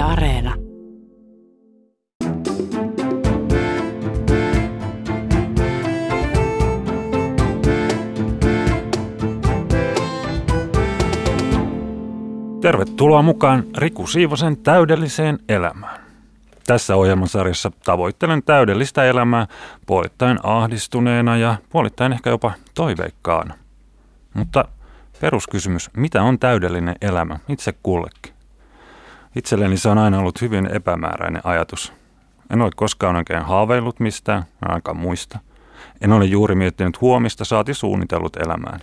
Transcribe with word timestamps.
Areena. 0.00 0.54
Tervetuloa 12.60 13.22
mukaan 13.22 13.64
Riku 13.76 14.06
Siivosen 14.06 14.56
täydelliseen 14.56 15.38
elämään. 15.48 16.00
Tässä 16.66 16.96
ohjelmasarjassa 16.96 17.70
tavoittelen 17.84 18.42
täydellistä 18.42 19.04
elämää 19.04 19.46
puolittain 19.86 20.38
ahdistuneena 20.42 21.36
ja 21.36 21.56
puolittain 21.68 22.12
ehkä 22.12 22.30
jopa 22.30 22.52
toiveikkaana. 22.74 23.54
Mutta 24.34 24.64
peruskysymys, 25.20 25.90
mitä 25.96 26.22
on 26.22 26.38
täydellinen 26.38 26.94
elämä 27.00 27.38
itse 27.48 27.74
kullekin? 27.82 28.39
Itselleni 29.36 29.76
se 29.76 29.88
on 29.88 29.98
aina 29.98 30.18
ollut 30.18 30.40
hyvin 30.40 30.66
epämääräinen 30.66 31.42
ajatus. 31.44 31.92
En 32.50 32.62
ole 32.62 32.70
koskaan 32.76 33.16
oikein 33.16 33.42
haaveillut 33.42 34.00
mistään, 34.00 34.44
ainakaan 34.62 34.96
muista. 34.96 35.38
En 36.00 36.12
ole 36.12 36.24
juuri 36.24 36.54
miettinyt 36.54 37.00
huomista, 37.00 37.44
saati 37.44 37.74
suunnitellut 37.74 38.36
elämään. 38.36 38.80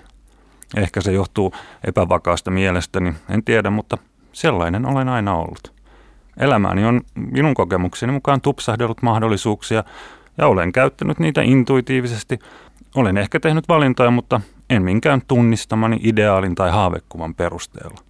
Ehkä 0.76 1.02
se 1.02 1.12
johtuu 1.12 1.54
epävakaasta 1.84 2.52
mielestäni, 2.52 3.14
en 3.30 3.44
tiedä, 3.44 3.70
mutta 3.70 3.98
sellainen 4.34 4.86
olen 4.86 5.10
aina 5.10 5.36
ollut. 5.36 5.74
Elämäni 6.38 6.86
on 6.86 7.02
minun 7.16 7.54
kokemukseni 7.54 8.12
mukaan 8.12 8.42
tupsahdellut 8.42 9.02
mahdollisuuksia 9.02 9.84
ja 10.38 10.48
olen 10.48 10.72
käyttänyt 10.72 11.20
niitä 11.20 11.42
intuitiivisesti. 11.42 12.40
Olen 12.96 13.18
ehkä 13.18 13.40
tehnyt 13.40 13.68
valintoja, 13.70 14.12
mutta 14.12 14.42
en 14.70 14.84
minkään 14.84 15.22
tunnistamani 15.28 16.00
ideaalin 16.04 16.56
tai 16.56 16.72
haavekuvan 16.72 17.36
perusteella. 17.36 18.07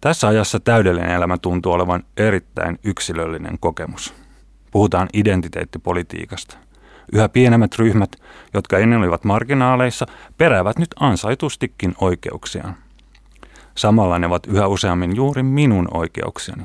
Tässä 0.00 0.28
ajassa 0.28 0.60
täydellinen 0.60 1.10
elämä 1.10 1.38
tuntuu 1.38 1.72
olevan 1.72 2.02
erittäin 2.16 2.78
yksilöllinen 2.84 3.58
kokemus. 3.60 4.14
Puhutaan 4.70 5.08
identiteettipolitiikasta. 5.12 6.58
Yhä 7.12 7.28
pienemmät 7.28 7.78
ryhmät, 7.78 8.16
jotka 8.54 8.78
ennen 8.78 8.98
olivat 8.98 9.24
marginaaleissa, 9.24 10.06
peräävät 10.38 10.78
nyt 10.78 10.88
ansaitustikin 11.00 11.94
oikeuksiaan. 12.00 12.74
Samalla 13.74 14.18
ne 14.18 14.26
ovat 14.26 14.46
yhä 14.46 14.66
useammin 14.66 15.16
juuri 15.16 15.42
minun 15.42 15.88
oikeuksiani. 15.94 16.62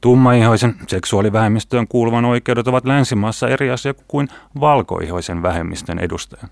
Tummaihoisen 0.00 0.74
seksuaalivähemmistöön 0.88 1.88
kuuluvan 1.88 2.24
oikeudet 2.24 2.68
ovat 2.68 2.84
länsimaassa 2.84 3.48
eri 3.48 3.70
asia 3.70 3.94
kuin 4.08 4.28
valkoihoisen 4.60 5.42
vähemmistön 5.42 5.98
edustajan. 5.98 6.50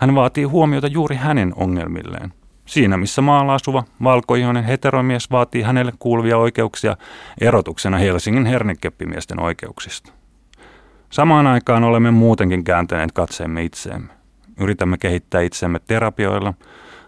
Hän 0.00 0.14
vaatii 0.14 0.44
huomiota 0.44 0.86
juuri 0.86 1.16
hänen 1.16 1.52
ongelmilleen. 1.56 2.32
Siinä 2.68 2.96
missä 2.96 3.22
maalla 3.22 3.54
asuva 3.54 3.84
valkoihoinen 4.02 4.64
heteromies 4.64 5.30
vaatii 5.30 5.62
hänelle 5.62 5.92
kuuluvia 5.98 6.38
oikeuksia 6.38 6.96
erotuksena 7.40 7.98
Helsingin 7.98 8.46
hernekeppimiesten 8.46 9.40
oikeuksista. 9.40 10.12
Samaan 11.10 11.46
aikaan 11.46 11.84
olemme 11.84 12.10
muutenkin 12.10 12.64
kääntäneet 12.64 13.12
katseemme 13.12 13.64
itseemme. 13.64 14.08
Yritämme 14.60 14.98
kehittää 14.98 15.40
itseämme 15.40 15.78
terapioilla, 15.86 16.54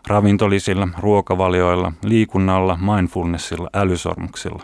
ravintolisilla, 0.06 0.88
ruokavalioilla, 0.98 1.92
liikunnalla, 2.04 2.78
mindfulnessilla, 2.82 3.70
älysormuksilla. 3.74 4.62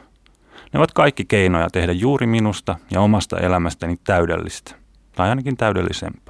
Ne 0.72 0.78
ovat 0.78 0.92
kaikki 0.92 1.24
keinoja 1.24 1.70
tehdä 1.70 1.92
juuri 1.92 2.26
minusta 2.26 2.76
ja 2.90 3.00
omasta 3.00 3.38
elämästäni 3.38 3.96
täydellistä, 4.04 4.74
tai 5.16 5.28
ainakin 5.28 5.56
täydellisempää. 5.56 6.25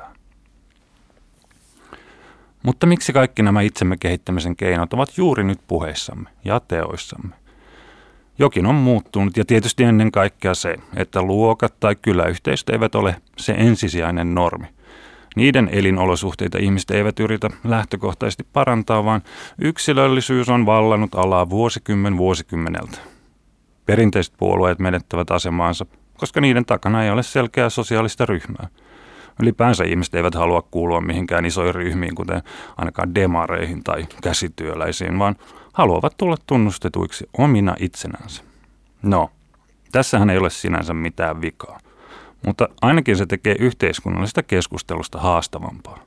Mutta 2.67 2.86
miksi 2.86 3.12
kaikki 3.12 3.42
nämä 3.42 3.61
itsemme 3.61 3.97
kehittämisen 3.97 4.56
keinot 4.56 4.92
ovat 4.92 5.19
juuri 5.19 5.45
nyt 5.45 5.61
puheissamme 5.67 6.31
ja 6.45 6.61
teoissamme? 6.61 7.34
Jokin 8.39 8.67
on 8.67 8.75
muuttunut 8.75 9.36
ja 9.36 9.45
tietysti 9.45 9.84
ennen 9.84 10.12
kaikkea 10.12 10.55
se, 10.55 10.77
että 10.97 11.22
luokat 11.22 11.81
tai 11.81 11.97
kyläyhteisöt 11.97 12.69
eivät 12.69 12.94
ole 12.94 13.17
se 13.39 13.53
ensisijainen 13.53 14.34
normi. 14.34 14.67
Niiden 15.37 15.69
elinolosuhteita 15.72 16.59
ihmiset 16.59 16.91
eivät 16.91 17.21
yritä 17.21 17.50
lähtökohtaisesti 17.65 18.47
parantaa, 18.53 19.04
vaan 19.04 19.22
yksilöllisyys 19.60 20.48
on 20.48 20.66
vallannut 20.66 21.15
alaa 21.15 21.50
vuosikymmen 21.50 22.16
vuosikymmeneltä. 22.16 22.98
Perinteiset 23.87 24.34
puolueet 24.37 24.78
menettävät 24.78 25.31
asemaansa, 25.31 25.87
koska 26.16 26.41
niiden 26.41 26.65
takana 26.65 27.04
ei 27.04 27.10
ole 27.10 27.22
selkeää 27.22 27.71
sosiaalista 27.71 28.27
ryhmää. 28.27 28.69
Ylipäänsä 29.42 29.84
ihmiset 29.84 30.14
eivät 30.14 30.34
halua 30.34 30.62
kuulua 30.62 31.00
mihinkään 31.00 31.44
isoihin 31.47 31.74
ryhmiin, 31.74 32.14
kuten 32.14 32.42
ainakaan 32.76 33.14
demareihin 33.14 33.84
tai 33.84 34.06
käsityöläisiin, 34.22 35.19
vaan 35.19 35.36
haluavat 35.72 36.16
tulla 36.16 36.36
tunnustetuiksi 36.47 37.28
omina 37.38 37.74
itsenänsä. 37.78 38.42
No, 39.02 39.30
tässähän 39.92 40.30
ei 40.30 40.38
ole 40.38 40.50
sinänsä 40.50 40.94
mitään 40.94 41.41
vikaa, 41.41 41.78
mutta 42.47 42.69
ainakin 42.82 43.16
se 43.16 43.26
tekee 43.26 43.56
yhteiskunnallisesta 43.58 44.42
keskustelusta 44.42 45.19
haastavampaa. 45.19 45.98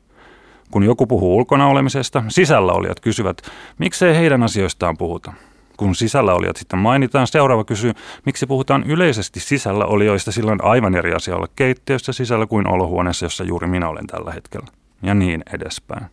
Kun 0.71 0.83
joku 0.83 1.07
puhuu 1.07 1.37
ulkona 1.37 1.67
olemisesta, 1.67 2.23
sisällä 2.27 2.71
olijat 2.71 2.99
kysyvät, 2.99 3.41
miksei 3.77 4.15
heidän 4.15 4.43
asioistaan 4.43 4.97
puhuta. 4.97 5.33
Kun 5.79 5.95
sisällä 5.95 6.33
olijat 6.33 6.57
sitten 6.57 6.79
mainitaan, 6.79 7.27
seuraava 7.27 7.63
kysyy, 7.63 7.91
miksi 8.25 8.45
puhutaan 8.45 8.83
yleisesti 8.83 9.39
sisällä 9.39 9.85
olijoista 9.85 10.31
silloin 10.31 10.63
aivan 10.63 10.95
eri 10.95 11.13
asia 11.13 11.35
olla 11.35 11.47
keittiössä 11.55 12.13
sisällä 12.13 12.45
kuin 12.45 12.67
olohuoneessa, 12.67 13.25
jossa 13.25 13.43
juuri 13.43 13.67
minä 13.67 13.89
olen 13.89 14.07
tällä 14.07 14.31
hetkellä. 14.31 14.67
Ja 15.01 15.13
niin 15.13 15.43
edespäin. 15.53 16.05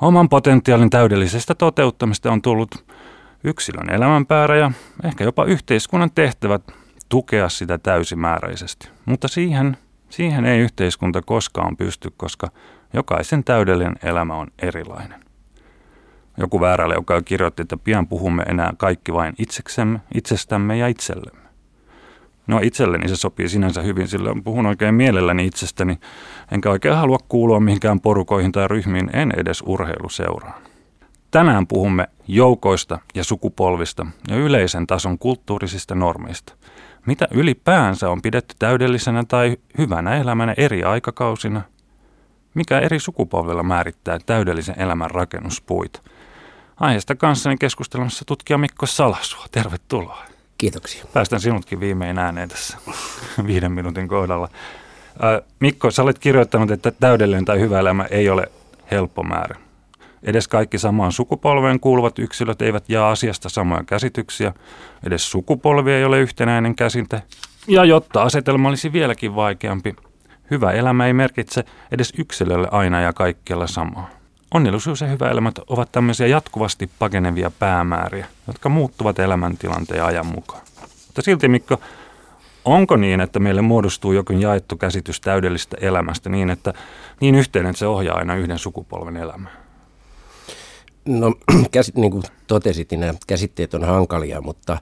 Oman 0.00 0.28
potentiaalin 0.28 0.90
täydellisestä 0.90 1.54
toteuttamista 1.54 2.32
on 2.32 2.42
tullut 2.42 2.84
yksilön 3.44 3.90
elämänpäärä 3.90 4.56
ja 4.56 4.70
ehkä 5.04 5.24
jopa 5.24 5.44
yhteiskunnan 5.44 6.10
tehtävät 6.14 6.62
tukea 7.08 7.48
sitä 7.48 7.78
täysimääräisesti. 7.78 8.88
Mutta 9.04 9.28
siihen, 9.28 9.76
siihen 10.08 10.44
ei 10.44 10.60
yhteiskunta 10.60 11.22
koskaan 11.22 11.76
pysty, 11.76 12.12
koska 12.16 12.48
jokaisen 12.92 13.44
täydellinen 13.44 13.96
elämä 14.02 14.34
on 14.34 14.48
erilainen. 14.62 15.31
Joku 16.36 16.60
väärälle, 16.60 16.94
joka 16.94 17.22
kirjoitti, 17.22 17.62
että 17.62 17.76
pian 17.76 18.08
puhumme 18.08 18.42
enää 18.42 18.72
kaikki 18.76 19.12
vain 19.12 19.34
itseksemme, 19.38 20.00
itsestämme 20.14 20.76
ja 20.76 20.88
itsellemme. 20.88 21.42
No 22.46 22.60
itselleni 22.62 23.08
se 23.08 23.16
sopii 23.16 23.48
sinänsä 23.48 23.82
hyvin, 23.82 24.08
sillä 24.08 24.30
puhun 24.44 24.66
oikein 24.66 24.94
mielelläni 24.94 25.46
itsestäni, 25.46 25.98
enkä 26.52 26.70
oikein 26.70 26.94
halua 26.94 27.18
kuulua 27.28 27.60
mihinkään 27.60 28.00
porukoihin 28.00 28.52
tai 28.52 28.68
ryhmiin, 28.68 29.10
en 29.12 29.32
edes 29.36 29.62
urheiluseuraan. 29.66 30.62
Tänään 31.30 31.66
puhumme 31.66 32.08
joukoista 32.28 32.98
ja 33.14 33.24
sukupolvista 33.24 34.06
ja 34.28 34.36
yleisen 34.36 34.86
tason 34.86 35.18
kulttuurisista 35.18 35.94
normeista. 35.94 36.54
Mitä 37.06 37.28
ylipäänsä 37.30 38.10
on 38.10 38.22
pidetty 38.22 38.54
täydellisenä 38.58 39.24
tai 39.28 39.56
hyvänä 39.78 40.16
elämänä 40.16 40.54
eri 40.56 40.84
aikakausina? 40.84 41.62
Mikä 42.54 42.78
eri 42.78 42.98
sukupolvilla 42.98 43.62
määrittää 43.62 44.18
täydellisen 44.26 44.74
elämän 44.78 45.10
rakennuspuita? 45.10 46.02
Aiheesta 46.82 47.14
kanssani 47.14 47.56
keskustelemassa 47.56 48.24
tutkija 48.24 48.58
Mikko 48.58 48.86
Salasua. 48.86 49.44
Tervetuloa. 49.50 50.24
Kiitoksia. 50.58 51.04
Päästän 51.12 51.40
sinutkin 51.40 51.80
viimein 51.80 52.18
ääneen 52.18 52.48
tässä 52.48 52.78
viiden 53.46 53.72
minuutin 53.72 54.08
kohdalla. 54.08 54.48
Mikko, 55.60 55.90
sä 55.90 56.02
olet 56.02 56.18
kirjoittanut, 56.18 56.70
että 56.70 56.90
täydellinen 56.90 57.44
tai 57.44 57.60
hyvä 57.60 57.80
elämä 57.80 58.04
ei 58.04 58.30
ole 58.30 58.46
helppo 58.90 59.22
määrä. 59.22 59.56
Edes 60.22 60.48
kaikki 60.48 60.78
samaan 60.78 61.12
sukupolveen 61.12 61.80
kuuluvat 61.80 62.18
yksilöt 62.18 62.62
eivät 62.62 62.88
jaa 62.88 63.10
asiasta 63.10 63.48
samoja 63.48 63.84
käsityksiä. 63.84 64.52
Edes 65.06 65.30
sukupolvi 65.30 65.92
ei 65.92 66.04
ole 66.04 66.20
yhtenäinen 66.20 66.74
käsite. 66.74 67.22
Ja 67.68 67.84
jotta 67.84 68.22
asetelma 68.22 68.68
olisi 68.68 68.92
vieläkin 68.92 69.34
vaikeampi, 69.34 69.96
hyvä 70.50 70.72
elämä 70.72 71.06
ei 71.06 71.12
merkitse 71.12 71.64
edes 71.92 72.12
yksilölle 72.18 72.68
aina 72.70 73.00
ja 73.00 73.12
kaikkialla 73.12 73.66
samaa. 73.66 74.21
Onnellisuus 74.54 75.00
ja 75.00 75.06
hyvä 75.06 75.30
elämät 75.30 75.58
ovat 75.66 75.92
tämmöisiä 75.92 76.26
jatkuvasti 76.26 76.90
pakenevia 76.98 77.50
päämääriä, 77.58 78.26
jotka 78.46 78.68
muuttuvat 78.68 79.18
elämäntilanteen 79.18 80.04
ajan 80.04 80.26
mukaan. 80.26 80.62
Mutta 81.06 81.22
silti 81.22 81.48
Mikko, 81.48 81.80
onko 82.64 82.96
niin, 82.96 83.20
että 83.20 83.40
meille 83.40 83.62
muodostuu 83.62 84.12
jokin 84.12 84.40
jaettu 84.40 84.76
käsitys 84.76 85.20
täydellistä 85.20 85.76
elämästä 85.80 86.28
niin, 86.28 86.50
että 86.50 86.72
niin 87.20 87.34
yhteinen, 87.34 87.70
että 87.70 87.78
se 87.78 87.86
ohjaa 87.86 88.18
aina 88.18 88.34
yhden 88.34 88.58
sukupolven 88.58 89.16
elämää? 89.16 89.50
No, 91.04 91.34
käsit, 91.70 91.94
niin 91.96 92.12
kuin 92.12 92.22
totesit, 92.46 92.90
niin 92.90 93.00
nämä 93.00 93.14
käsitteet 93.26 93.74
on 93.74 93.84
hankalia, 93.84 94.40
mutta 94.40 94.78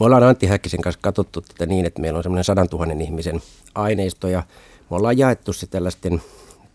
me 0.00 0.06
ollaan 0.06 0.22
Antti 0.22 0.46
Häkkisen 0.46 0.82
kanssa 0.82 1.00
katsottu 1.02 1.40
tätä 1.40 1.66
niin, 1.66 1.86
että 1.86 2.00
meillä 2.00 2.16
on 2.16 2.22
semmoinen 2.22 2.44
sadan 2.44 2.68
tuhannen 2.68 3.00
ihmisen 3.00 3.42
aineisto 3.74 4.28
ja 4.28 4.42
me 4.90 4.96
ollaan 4.96 5.18
jaettu 5.18 5.52
se 5.52 5.66
tällaisten 5.66 6.22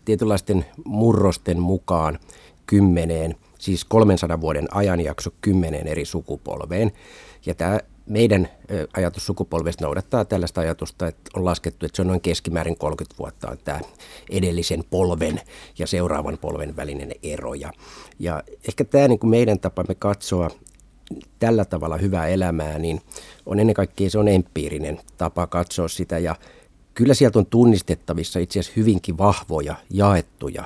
tietynlaisten 0.04 0.66
murrosten 0.84 1.60
mukaan 1.60 2.18
kymmeneen, 2.66 3.36
siis 3.58 3.84
300 3.84 4.40
vuoden 4.40 4.68
ajanjakso 4.74 5.30
kymmeneen 5.40 5.86
eri 5.86 6.04
sukupolveen. 6.04 6.92
Ja 7.46 7.54
tämä 7.54 7.80
meidän 8.06 8.48
ajatus 8.96 9.26
sukupolvesta 9.26 9.84
noudattaa 9.84 10.24
tällaista 10.24 10.60
ajatusta, 10.60 11.08
että 11.08 11.30
on 11.36 11.44
laskettu, 11.44 11.86
että 11.86 11.96
se 11.96 12.02
on 12.02 12.08
noin 12.08 12.20
keskimäärin 12.20 12.76
30 12.76 13.18
vuotta 13.18 13.50
on 13.50 13.58
tämä 13.64 13.80
edellisen 14.30 14.84
polven 14.90 15.40
ja 15.78 15.86
seuraavan 15.86 16.38
polven 16.38 16.76
välinen 16.76 17.12
ero. 17.22 17.54
Ja, 18.18 18.42
ehkä 18.68 18.84
tämä 18.84 19.08
niin 19.08 19.18
kuin 19.18 19.30
meidän 19.30 19.60
tapamme 19.60 19.94
katsoa 19.94 20.50
tällä 21.38 21.64
tavalla 21.64 21.96
hyvää 21.96 22.26
elämää, 22.26 22.78
niin 22.78 23.00
on 23.46 23.60
ennen 23.60 23.74
kaikkea 23.74 24.10
se 24.10 24.18
on 24.18 24.28
empiirinen 24.28 25.00
tapa 25.16 25.46
katsoa 25.46 25.88
sitä 25.88 26.18
ja 26.18 26.36
kyllä 27.00 27.14
sieltä 27.14 27.38
on 27.38 27.46
tunnistettavissa 27.46 28.38
itse 28.38 28.60
asiassa 28.60 28.80
hyvinkin 28.80 29.18
vahvoja 29.18 29.74
jaettuja 29.90 30.64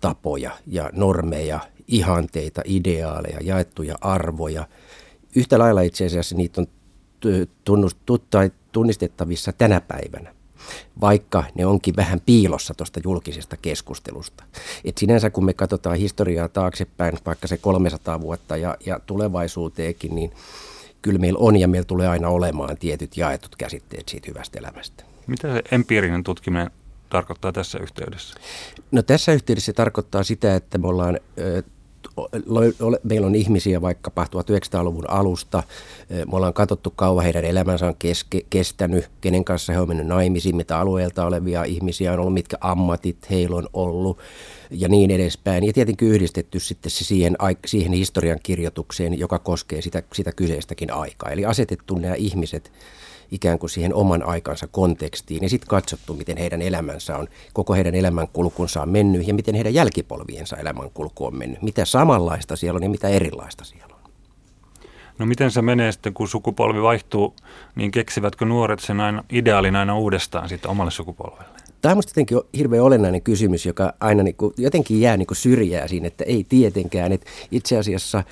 tapoja 0.00 0.50
ja 0.66 0.90
normeja, 0.92 1.60
ihanteita, 1.88 2.62
ideaaleja, 2.64 3.38
jaettuja 3.42 3.94
arvoja. 4.00 4.66
Yhtä 5.36 5.58
lailla 5.58 5.80
itse 5.80 6.06
asiassa 6.06 6.36
niitä 6.36 6.60
on 6.60 6.66
tunnistettavissa 8.72 9.52
tänä 9.52 9.80
päivänä 9.80 10.34
vaikka 11.00 11.44
ne 11.54 11.66
onkin 11.66 11.96
vähän 11.96 12.20
piilossa 12.26 12.74
tuosta 12.74 13.00
julkisesta 13.04 13.56
keskustelusta. 13.56 14.44
Et 14.84 14.98
sinänsä 14.98 15.30
kun 15.30 15.44
me 15.44 15.52
katsotaan 15.52 15.96
historiaa 15.96 16.48
taaksepäin, 16.48 17.18
vaikka 17.26 17.48
se 17.48 17.56
300 17.56 18.20
vuotta 18.20 18.56
ja, 18.56 18.76
ja 18.86 19.00
tulevaisuuteenkin, 19.06 20.14
niin 20.14 20.32
kyllä 21.02 21.18
meillä 21.18 21.38
on 21.38 21.56
ja 21.56 21.68
meillä 21.68 21.86
tulee 21.86 22.08
aina 22.08 22.28
olemaan 22.28 22.76
tietyt 22.76 23.16
jaetut 23.16 23.56
käsitteet 23.56 24.08
siitä 24.08 24.26
hyvästä 24.28 24.58
elämästä. 24.58 25.13
Mitä 25.26 25.52
se 25.52 25.62
empiirinen 25.70 26.24
tutkiminen 26.24 26.70
tarkoittaa 27.10 27.52
tässä 27.52 27.78
yhteydessä? 27.78 28.34
No 28.90 29.02
tässä 29.02 29.32
yhteydessä 29.32 29.66
se 29.66 29.72
tarkoittaa 29.72 30.22
sitä, 30.22 30.56
että 30.56 30.78
me 30.78 30.88
ollaan 30.88 31.20
meillä 33.02 33.26
on 33.26 33.34
ihmisiä 33.34 33.80
vaikkapa 33.80 34.24
1900-luvun 34.24 35.10
alusta, 35.10 35.62
me 36.10 36.36
ollaan 36.36 36.52
katsottu 36.52 36.90
kauan 36.90 37.24
heidän 37.24 37.44
elämänsä 37.44 37.86
on 37.86 37.96
keske, 37.98 38.40
kestänyt, 38.50 39.10
kenen 39.20 39.44
kanssa 39.44 39.72
he 39.72 39.80
on 39.80 39.88
mennyt 39.88 40.06
naimisiin, 40.06 40.56
mitä 40.56 40.78
alueelta 40.78 41.26
olevia 41.26 41.64
ihmisiä 41.64 42.12
on 42.12 42.18
ollut, 42.18 42.34
mitkä 42.34 42.56
ammatit 42.60 43.30
heillä 43.30 43.56
on 43.56 43.68
ollut 43.72 44.18
ja 44.70 44.88
niin 44.88 45.10
edespäin. 45.10 45.64
Ja 45.64 45.72
tietenkin 45.72 46.08
yhdistetty 46.08 46.60
sitten 46.60 46.90
siihen, 46.90 47.36
siihen 47.66 47.92
historian 47.92 48.40
kirjoitukseen, 48.42 49.18
joka 49.18 49.38
koskee 49.38 49.82
sitä, 49.82 50.02
sitä 50.12 50.32
kyseistäkin 50.32 50.92
aikaa. 50.92 51.30
Eli 51.30 51.44
asetettu 51.44 51.98
nämä 51.98 52.14
ihmiset 52.14 52.72
ikään 53.30 53.58
kuin 53.58 53.70
siihen 53.70 53.94
oman 53.94 54.26
aikansa 54.26 54.66
kontekstiin 54.66 55.42
ja 55.42 55.48
sitten 55.48 55.68
katsottu, 55.68 56.14
miten 56.14 56.36
heidän 56.36 56.62
elämänsä 56.62 57.18
on, 57.18 57.28
koko 57.52 57.74
heidän 57.74 57.94
elämänkulkunsa 57.94 58.82
on 58.82 58.88
mennyt 58.88 59.28
ja 59.28 59.34
miten 59.34 59.54
heidän 59.54 59.74
jälkipolviensa 59.74 60.56
elämänkulku 60.56 61.24
on 61.24 61.36
mennyt. 61.36 61.62
Mitä 61.62 61.84
samanlaista 61.84 62.56
siellä 62.56 62.76
on 62.76 62.82
ja 62.82 62.88
mitä 62.88 63.08
erilaista 63.08 63.64
siellä 63.64 63.94
on. 63.94 64.10
No 65.18 65.26
miten 65.26 65.50
se 65.50 65.62
menee 65.62 65.92
sitten, 65.92 66.14
kun 66.14 66.28
sukupolvi 66.28 66.82
vaihtuu, 66.82 67.34
niin 67.74 67.90
keksivätkö 67.90 68.44
nuoret 68.44 68.80
sen 68.80 69.00
aina, 69.00 69.24
ideaalin 69.30 69.76
aina 69.76 69.98
uudestaan 69.98 70.48
sitten 70.48 70.70
omalle 70.70 70.90
sukupolvelle? 70.90 71.54
Tämä 71.80 71.92
on 71.92 72.02
jotenkin 72.08 72.38
hirveän 72.56 72.82
olennainen 72.82 73.22
kysymys, 73.22 73.66
joka 73.66 73.94
aina 74.00 74.22
niin 74.22 74.34
kuin, 74.34 74.54
jotenkin 74.56 75.00
jää 75.00 75.16
niin 75.16 75.26
kuin 75.26 75.36
syrjää 75.36 75.88
siinä, 75.88 76.06
että 76.06 76.24
ei 76.24 76.46
tietenkään. 76.48 77.12
Että 77.12 77.30
itse 77.50 77.78
asiassa 77.78 78.24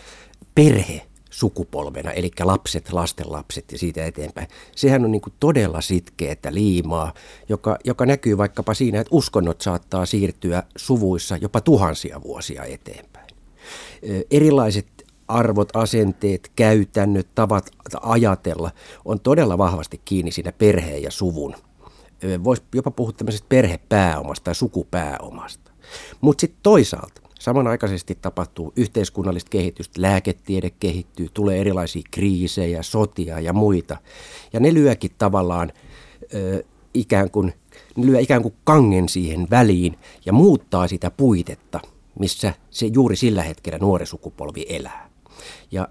perhe 0.55 1.03
sukupolvena, 1.33 2.11
eli 2.11 2.31
lapset, 2.41 2.93
lastenlapset 2.93 3.73
ja 3.73 3.79
siitä 3.79 4.07
eteenpäin. 4.07 4.49
Sehän 4.77 5.05
on 5.05 5.11
niin 5.11 5.21
kuin 5.21 5.35
todella 5.41 5.81
sitkeätä 5.81 6.55
liimaa, 6.55 7.15
joka, 7.49 7.79
joka 7.85 8.07
näkyy 8.07 8.39
vaikkapa 8.39 8.75
siinä, 8.75 9.01
että 9.01 9.15
uskonnot 9.17 9.61
saattaa 9.61 10.07
siirtyä 10.07 10.63
suvuissa 10.77 11.37
jopa 11.37 11.61
tuhansia 11.61 12.23
vuosia 12.23 12.65
eteenpäin. 12.65 13.27
Erilaiset 14.31 14.87
arvot, 15.29 15.77
asenteet, 15.77 16.53
käytännöt, 16.57 17.29
tavat 17.35 17.71
ajatella 18.03 18.71
on 19.05 19.21
todella 19.21 19.59
vahvasti 19.59 20.01
kiinni 20.05 20.33
siinä 20.33 20.53
perheen 20.53 21.03
ja 21.03 21.11
suvun. 21.11 21.55
Voisi 22.45 22.63
jopa 22.75 22.91
puhua 22.91 23.13
tämmöisestä 23.13 23.47
perhepääomasta 23.49 24.45
tai 24.45 24.55
sukupääomasta. 24.55 25.71
Mutta 26.21 26.41
sitten 26.41 26.61
toisaalta 26.63 27.22
Samanaikaisesti 27.43 28.19
tapahtuu 28.23 28.73
yhteiskunnallista 28.77 29.51
kehitystä, 29.51 30.03
lääketiede 30.03 30.71
kehittyy, 30.71 31.29
tulee 31.35 31.61
erilaisia 31.61 32.03
kriisejä, 32.11 32.83
sotia 32.83 33.41
ja 33.41 33.53
muita. 33.53 33.97
Ja 34.53 34.61
ne 34.61 34.75
lyökin 34.75 35.11
tavallaan 35.19 35.73
ö, 36.35 36.65
ikään 36.95 37.31
kuin, 37.31 37.53
ne 37.97 38.07
lyö 38.07 38.21
ikään 38.21 38.43
kuin 38.43 38.55
kangen 38.65 39.09
siihen 39.09 39.47
väliin 39.51 39.99
ja 40.27 40.33
muuttaa 40.33 40.89
sitä 40.89 41.11
puitetta, 41.11 41.81
missä 42.19 42.55
se 42.71 42.87
juuri 42.87 43.17
sillä 43.17 43.43
hetkellä 43.43 43.79
nuori 43.79 44.07
sukupolvi 44.07 44.67
elää. 44.69 45.11
Ja 45.71 45.89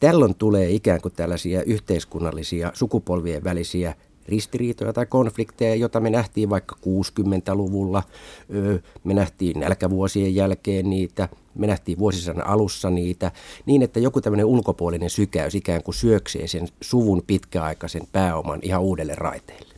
tällöin 0.00 0.34
tulee 0.34 0.70
ikään 0.70 1.00
kuin 1.00 1.14
tällaisia 1.14 1.62
yhteiskunnallisia 1.62 2.70
sukupolvien 2.74 3.44
välisiä 3.44 3.94
ristiriitoja 4.28 4.92
tai 4.92 5.06
konflikteja, 5.06 5.74
joita 5.74 6.00
me 6.00 6.10
nähtiin 6.10 6.50
vaikka 6.50 6.76
60-luvulla, 6.76 8.02
me 9.04 9.14
nähtiin 9.14 9.60
nälkävuosien 9.60 10.34
jälkeen 10.34 10.90
niitä, 10.90 11.28
me 11.54 11.66
nähtiin 11.66 11.98
vuosisadan 11.98 12.46
alussa 12.46 12.90
niitä, 12.90 13.32
niin 13.66 13.82
että 13.82 14.00
joku 14.00 14.20
tämmöinen 14.20 14.46
ulkopuolinen 14.46 15.10
sykäys 15.10 15.54
ikään 15.54 15.82
kuin 15.82 15.94
syöksee 15.94 16.46
sen 16.46 16.68
suvun 16.80 17.22
pitkäaikaisen 17.26 18.02
pääoman 18.12 18.58
ihan 18.62 18.82
uudelle 18.82 19.14
raiteelle. 19.14 19.74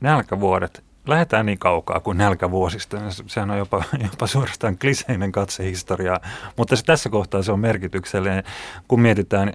Nälkävuodet. 0.00 0.84
Lähdetään 1.06 1.46
niin 1.46 1.58
kaukaa 1.58 2.00
kuin 2.00 2.18
nälkävuosista. 2.18 2.96
Sehän 3.26 3.50
on 3.50 3.58
jopa, 3.58 3.84
jopa 4.12 4.26
suorastaan 4.26 4.78
kliseinen 4.78 5.32
katse 5.32 5.64
historiaa, 5.64 6.20
mutta 6.56 6.76
se, 6.76 6.84
tässä 6.84 7.08
kohtaa 7.08 7.42
se 7.42 7.52
on 7.52 7.60
merkityksellinen, 7.60 8.44
kun 8.88 9.00
mietitään 9.00 9.52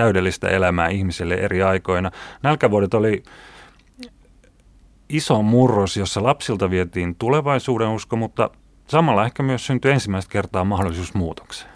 täydellistä 0.00 0.48
elämää 0.48 0.88
ihmisille 0.88 1.34
eri 1.34 1.62
aikoina. 1.62 2.10
Nälkävuodet 2.42 2.94
oli 2.94 3.22
iso 5.08 5.42
murros, 5.42 5.96
jossa 5.96 6.22
lapsilta 6.22 6.70
vietiin 6.70 7.14
tulevaisuuden 7.14 7.88
usko, 7.88 8.16
mutta 8.16 8.50
samalla 8.88 9.24
ehkä 9.24 9.42
myös 9.42 9.66
syntyi 9.66 9.92
ensimmäistä 9.92 10.32
kertaa 10.32 10.64
mahdollisuus 10.64 11.14
muutokseen. 11.14 11.70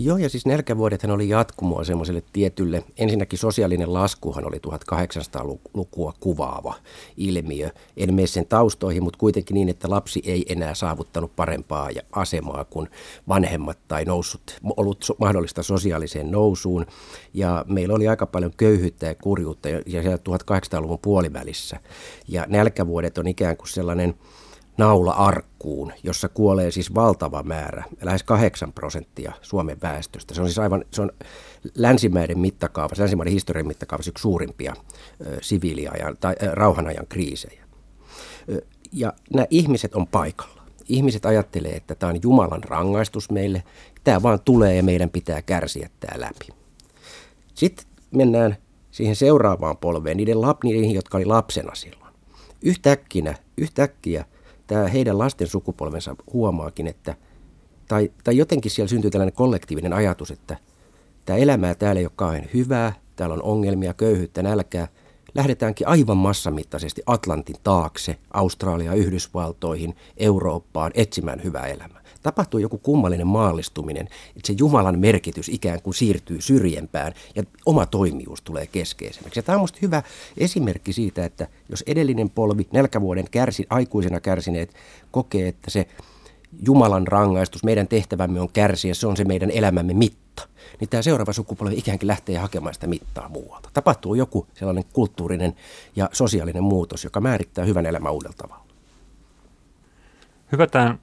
Joo, 0.00 0.16
ja 0.16 0.28
siis 0.28 0.46
nälkävuodethan 0.46 1.10
oli 1.10 1.28
jatkumoa 1.28 1.84
semmoiselle 1.84 2.22
tietylle, 2.32 2.84
ensinnäkin 2.98 3.38
sosiaalinen 3.38 3.94
laskuhan 3.94 4.46
oli 4.46 4.56
1800-lukua 4.56 6.12
kuvaava 6.20 6.74
ilmiö. 7.16 7.70
En 7.96 8.14
mene 8.14 8.26
sen 8.26 8.46
taustoihin, 8.46 9.02
mutta 9.02 9.18
kuitenkin 9.18 9.54
niin, 9.54 9.68
että 9.68 9.90
lapsi 9.90 10.22
ei 10.24 10.44
enää 10.48 10.74
saavuttanut 10.74 11.36
parempaa 11.36 11.88
asemaa 12.12 12.64
kuin 12.64 12.88
vanhemmat 13.28 13.78
tai 13.88 14.04
noussut, 14.04 14.58
ollut 14.76 15.04
mahdollista 15.18 15.62
sosiaaliseen 15.62 16.30
nousuun. 16.30 16.86
Ja 17.34 17.64
meillä 17.68 17.94
oli 17.94 18.08
aika 18.08 18.26
paljon 18.26 18.52
köyhyyttä 18.56 19.06
ja 19.06 19.14
kurjuutta 19.14 19.68
ja 19.68 20.02
siellä 20.02 20.16
1800-luvun 20.16 20.98
puolivälissä. 21.02 21.80
Ja 22.28 22.44
nälkävuodet 22.48 23.18
on 23.18 23.28
ikään 23.28 23.56
kuin 23.56 23.68
sellainen 23.68 24.14
naula-arkkuun, 24.78 25.92
jossa 26.02 26.28
kuolee 26.28 26.70
siis 26.70 26.94
valtava 26.94 27.42
määrä, 27.42 27.84
lähes 28.02 28.22
8 28.22 28.72
prosenttia 28.72 29.32
Suomen 29.42 29.76
väestöstä. 29.82 30.34
Se 30.34 30.40
on 30.40 30.48
siis 30.48 30.58
aivan, 30.58 30.84
se 30.90 31.02
on 31.02 31.10
länsimäiden 31.74 32.38
mittakaavassa, 32.38 33.02
länsimaiden 33.02 33.32
historian 33.32 33.66
mittakaavassa 33.66 34.10
yksi 34.10 34.22
suurimpia 34.22 34.74
siviiliajan 35.40 36.16
tai 36.20 36.34
rauhanajan 36.52 37.06
kriisejä. 37.08 37.64
Ja 38.92 39.12
nämä 39.34 39.46
ihmiset 39.50 39.94
on 39.94 40.06
paikalla. 40.06 40.62
Ihmiset 40.88 41.26
ajattelee, 41.26 41.72
että 41.72 41.94
tämä 41.94 42.10
on 42.10 42.22
Jumalan 42.22 42.64
rangaistus 42.64 43.30
meille. 43.30 43.62
Tämä 44.04 44.22
vaan 44.22 44.40
tulee 44.44 44.76
ja 44.76 44.82
meidän 44.82 45.10
pitää 45.10 45.42
kärsiä 45.42 45.90
tämä 46.00 46.20
läpi. 46.20 46.48
Sitten 47.54 47.86
mennään 48.10 48.56
siihen 48.90 49.16
seuraavaan 49.16 49.76
polveen, 49.76 50.16
niiden, 50.16 50.40
lap, 50.40 50.60
jotka 50.92 51.16
oli 51.16 51.24
lapsena 51.24 51.74
silloin. 51.74 52.14
Yhtäkkiä, 52.62 53.34
yhtäkkiä– 53.56 54.24
tämä 54.68 54.88
heidän 54.88 55.18
lasten 55.18 55.46
sukupolvensa 55.46 56.16
huomaakin, 56.32 56.86
että 56.86 57.14
tai, 57.88 58.12
tai 58.24 58.36
jotenkin 58.36 58.70
siellä 58.70 58.88
syntyy 58.88 59.10
tällainen 59.10 59.36
kollektiivinen 59.36 59.92
ajatus, 59.92 60.30
että 60.30 60.56
tämä 61.24 61.36
elämää 61.36 61.74
täällä 61.74 61.98
ei 61.98 62.06
ole 62.06 62.12
kauhean 62.16 62.44
hyvää, 62.54 62.92
täällä 63.16 63.34
on 63.34 63.42
ongelmia, 63.42 63.94
köyhyyttä, 63.94 64.42
nälkää. 64.42 64.88
Lähdetäänkin 65.34 65.88
aivan 65.88 66.16
massamittaisesti 66.16 67.02
Atlantin 67.06 67.56
taakse, 67.62 68.18
Australiaan, 68.34 68.98
Yhdysvaltoihin, 68.98 69.96
Eurooppaan 70.16 70.92
etsimään 70.94 71.44
hyvää 71.44 71.66
elämää 71.66 71.97
tapahtuu 72.22 72.60
joku 72.60 72.78
kummallinen 72.78 73.26
maallistuminen, 73.26 74.08
että 74.36 74.46
se 74.46 74.54
Jumalan 74.58 74.98
merkitys 74.98 75.48
ikään 75.48 75.82
kuin 75.82 75.94
siirtyy 75.94 76.40
syrjempään 76.40 77.12
ja 77.34 77.42
oma 77.66 77.86
toimijuus 77.86 78.42
tulee 78.42 78.66
keskeisemmäksi. 78.66 79.38
Ja 79.38 79.42
tämä 79.42 79.56
on 79.56 79.60
minusta 79.60 79.78
hyvä 79.82 80.02
esimerkki 80.36 80.92
siitä, 80.92 81.24
että 81.24 81.46
jos 81.68 81.84
edellinen 81.86 82.30
polvi, 82.30 82.68
nälkävuoden 82.72 83.26
kärsi, 83.30 83.66
aikuisena 83.70 84.20
kärsineet, 84.20 84.74
kokee, 85.10 85.48
että 85.48 85.70
se 85.70 85.86
Jumalan 86.66 87.06
rangaistus, 87.06 87.64
meidän 87.64 87.88
tehtävämme 87.88 88.40
on 88.40 88.48
kärsiä, 88.48 88.94
se 88.94 89.06
on 89.06 89.16
se 89.16 89.24
meidän 89.24 89.50
elämämme 89.50 89.94
mitta, 89.94 90.48
niin 90.80 90.88
tämä 90.88 91.02
seuraava 91.02 91.32
sukupolvi 91.32 91.78
ikäänkin 91.78 92.06
lähtee 92.06 92.38
hakemaan 92.38 92.74
sitä 92.74 92.86
mittaa 92.86 93.28
muualta. 93.28 93.70
Tapahtuu 93.74 94.14
joku 94.14 94.46
sellainen 94.54 94.84
kulttuurinen 94.92 95.54
ja 95.96 96.10
sosiaalinen 96.12 96.62
muutos, 96.62 97.04
joka 97.04 97.20
määrittää 97.20 97.64
hyvän 97.64 97.86
elämän 97.86 98.12
uudella 98.12 98.34
tavalla. 98.38 98.64
Hyvätään 100.52 100.98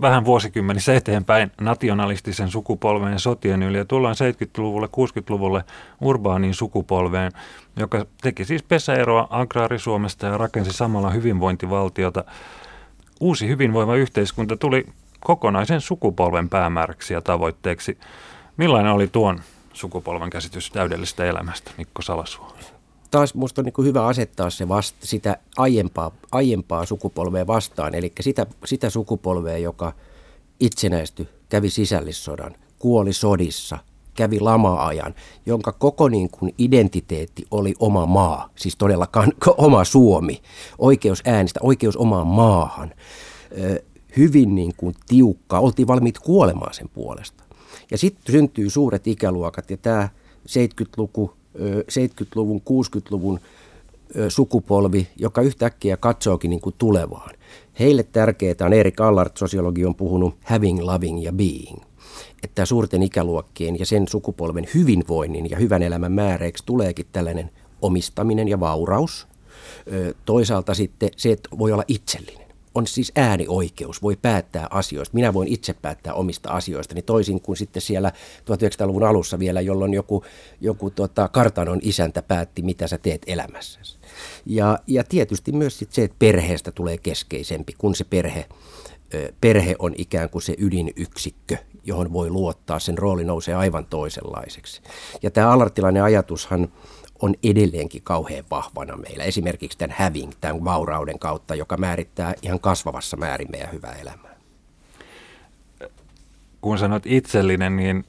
vähän 0.00 0.24
vuosikymmenissä 0.24 0.94
eteenpäin 0.94 1.52
nationalistisen 1.60 2.50
sukupolven 2.50 3.18
sotien 3.18 3.62
yli 3.62 3.78
ja 3.78 3.84
tullaan 3.84 4.14
70-luvulle, 4.14 4.86
60-luvulle 4.86 5.64
urbaaniin 6.00 6.54
sukupolveen, 6.54 7.32
joka 7.76 8.06
teki 8.22 8.44
siis 8.44 8.62
pesäeroa 8.62 9.26
agraarisuomesta 9.30 10.26
ja 10.26 10.38
rakensi 10.38 10.72
samalla 10.72 11.10
hyvinvointivaltiota. 11.10 12.24
Uusi 13.20 13.48
hyvinvoiva 13.48 13.96
yhteiskunta 13.96 14.56
tuli 14.56 14.86
kokonaisen 15.20 15.80
sukupolven 15.80 16.48
päämääräksi 16.48 17.14
ja 17.14 17.20
tavoitteeksi. 17.20 17.98
Millainen 18.56 18.92
oli 18.92 19.08
tuon 19.08 19.40
sukupolven 19.72 20.30
käsitys 20.30 20.70
täydellistä 20.70 21.24
elämästä, 21.24 21.70
Mikko 21.78 22.02
Salasuo? 22.02 22.56
Taas 23.10 23.34
minusta 23.34 23.60
on 23.60 23.64
niin 23.64 23.86
hyvä 23.86 24.06
asettaa 24.06 24.50
se 24.50 24.68
vasta, 24.68 25.06
sitä 25.06 25.38
aiempaa, 25.56 26.10
aiempaa 26.32 26.86
sukupolvea 26.86 27.46
vastaan, 27.46 27.94
eli 27.94 28.12
sitä, 28.20 28.46
sitä 28.64 28.90
sukupolvea, 28.90 29.58
joka 29.58 29.92
itsenäistyi, 30.60 31.28
kävi 31.48 31.70
sisällissodan, 31.70 32.54
kuoli 32.78 33.12
sodissa, 33.12 33.78
kävi 34.14 34.40
lama-ajan, 34.40 35.14
jonka 35.46 35.72
koko 35.72 36.08
niin 36.08 36.30
kuin 36.30 36.54
identiteetti 36.58 37.46
oli 37.50 37.74
oma 37.78 38.06
maa, 38.06 38.50
siis 38.56 38.76
todellakaan 38.76 39.32
oma 39.56 39.84
Suomi, 39.84 40.42
oikeus 40.78 41.22
äänistä, 41.24 41.60
oikeus 41.62 41.96
omaan 41.96 42.26
maahan, 42.26 42.94
hyvin 44.16 44.54
niin 44.54 44.72
kuin 44.76 44.94
tiukka, 45.08 45.58
oltiin 45.58 45.88
valmiit 45.88 46.18
kuolemaan 46.18 46.74
sen 46.74 46.88
puolesta. 46.88 47.44
Ja 47.90 47.98
sitten 47.98 48.32
syntyy 48.32 48.70
suuret 48.70 49.06
ikäluokat 49.06 49.70
ja 49.70 49.76
tämä 49.76 50.08
70-luku, 50.48 51.37
70-luvun, 51.90 52.60
60-luvun 52.60 53.40
sukupolvi, 54.28 55.08
joka 55.16 55.40
yhtäkkiä 55.40 55.96
katsookin 55.96 56.50
niin 56.50 56.60
kuin 56.60 56.74
tulevaan. 56.78 57.34
Heille 57.78 58.02
tärkeää 58.02 58.54
on, 58.60 58.72
Erik 58.72 59.00
Allard, 59.00 59.30
sosiologi, 59.34 59.84
on 59.84 59.94
puhunut 59.94 60.34
having, 60.44 60.80
loving 60.80 61.24
ja 61.24 61.32
being. 61.32 61.78
Että 62.42 62.64
suurten 62.64 63.02
ikäluokkien 63.02 63.78
ja 63.78 63.86
sen 63.86 64.08
sukupolven 64.08 64.66
hyvinvoinnin 64.74 65.50
ja 65.50 65.56
hyvän 65.56 65.82
elämän 65.82 66.12
määreiksi 66.12 66.64
tuleekin 66.66 67.06
tällainen 67.12 67.50
omistaminen 67.82 68.48
ja 68.48 68.60
vauraus. 68.60 69.28
Toisaalta 70.24 70.74
sitten 70.74 71.10
se, 71.16 71.32
että 71.32 71.48
voi 71.58 71.72
olla 71.72 71.84
itsellinen 71.88 72.47
on 72.78 72.86
siis 72.86 73.12
äänioikeus, 73.16 74.02
voi 74.02 74.16
päättää 74.22 74.66
asioista. 74.70 75.14
Minä 75.14 75.34
voin 75.34 75.48
itse 75.48 75.74
päättää 75.74 76.14
omista 76.14 76.50
asioista, 76.50 76.94
niin 76.94 77.04
toisin 77.04 77.40
kuin 77.40 77.56
sitten 77.56 77.82
siellä 77.82 78.12
1900-luvun 78.40 79.04
alussa 79.04 79.38
vielä, 79.38 79.60
jolloin 79.60 79.94
joku, 79.94 80.24
joku 80.60 80.90
tota, 80.90 81.28
kartanon 81.28 81.78
isäntä 81.82 82.22
päätti, 82.22 82.62
mitä 82.62 82.86
sä 82.86 82.98
teet 82.98 83.22
elämässäsi. 83.26 83.98
Ja, 84.46 84.78
ja 84.86 85.04
tietysti 85.04 85.52
myös 85.52 85.78
sit 85.78 85.92
se, 85.92 86.04
että 86.04 86.16
perheestä 86.18 86.72
tulee 86.72 86.98
keskeisempi, 86.98 87.74
kun 87.78 87.94
se 87.94 88.04
perhe, 88.04 88.46
perhe 89.40 89.76
on 89.78 89.94
ikään 89.98 90.30
kuin 90.30 90.42
se 90.42 90.54
ydinyksikkö, 90.58 91.56
johon 91.84 92.12
voi 92.12 92.30
luottaa, 92.30 92.78
sen 92.78 92.98
rooli 92.98 93.24
nousee 93.24 93.54
aivan 93.54 93.86
toisenlaiseksi. 93.86 94.80
Ja 95.22 95.30
tämä 95.30 95.50
alartilainen 95.50 96.02
ajatushan 96.02 96.68
on 97.22 97.34
edelleenkin 97.42 98.02
kauhean 98.02 98.44
vahvana 98.50 98.96
meillä. 98.96 99.24
Esimerkiksi 99.24 99.78
tämän 99.78 99.96
having, 99.98 100.32
tämän 100.40 100.64
vaurauden 100.64 101.18
kautta, 101.18 101.54
joka 101.54 101.76
määrittää 101.76 102.34
ihan 102.42 102.60
kasvavassa 102.60 103.16
määrin 103.16 103.50
meidän 103.50 103.72
hyvää 103.72 103.92
elämää. 103.92 104.36
Kun 106.60 106.78
sanot 106.78 107.06
itsellinen, 107.06 107.76
niin 107.76 108.04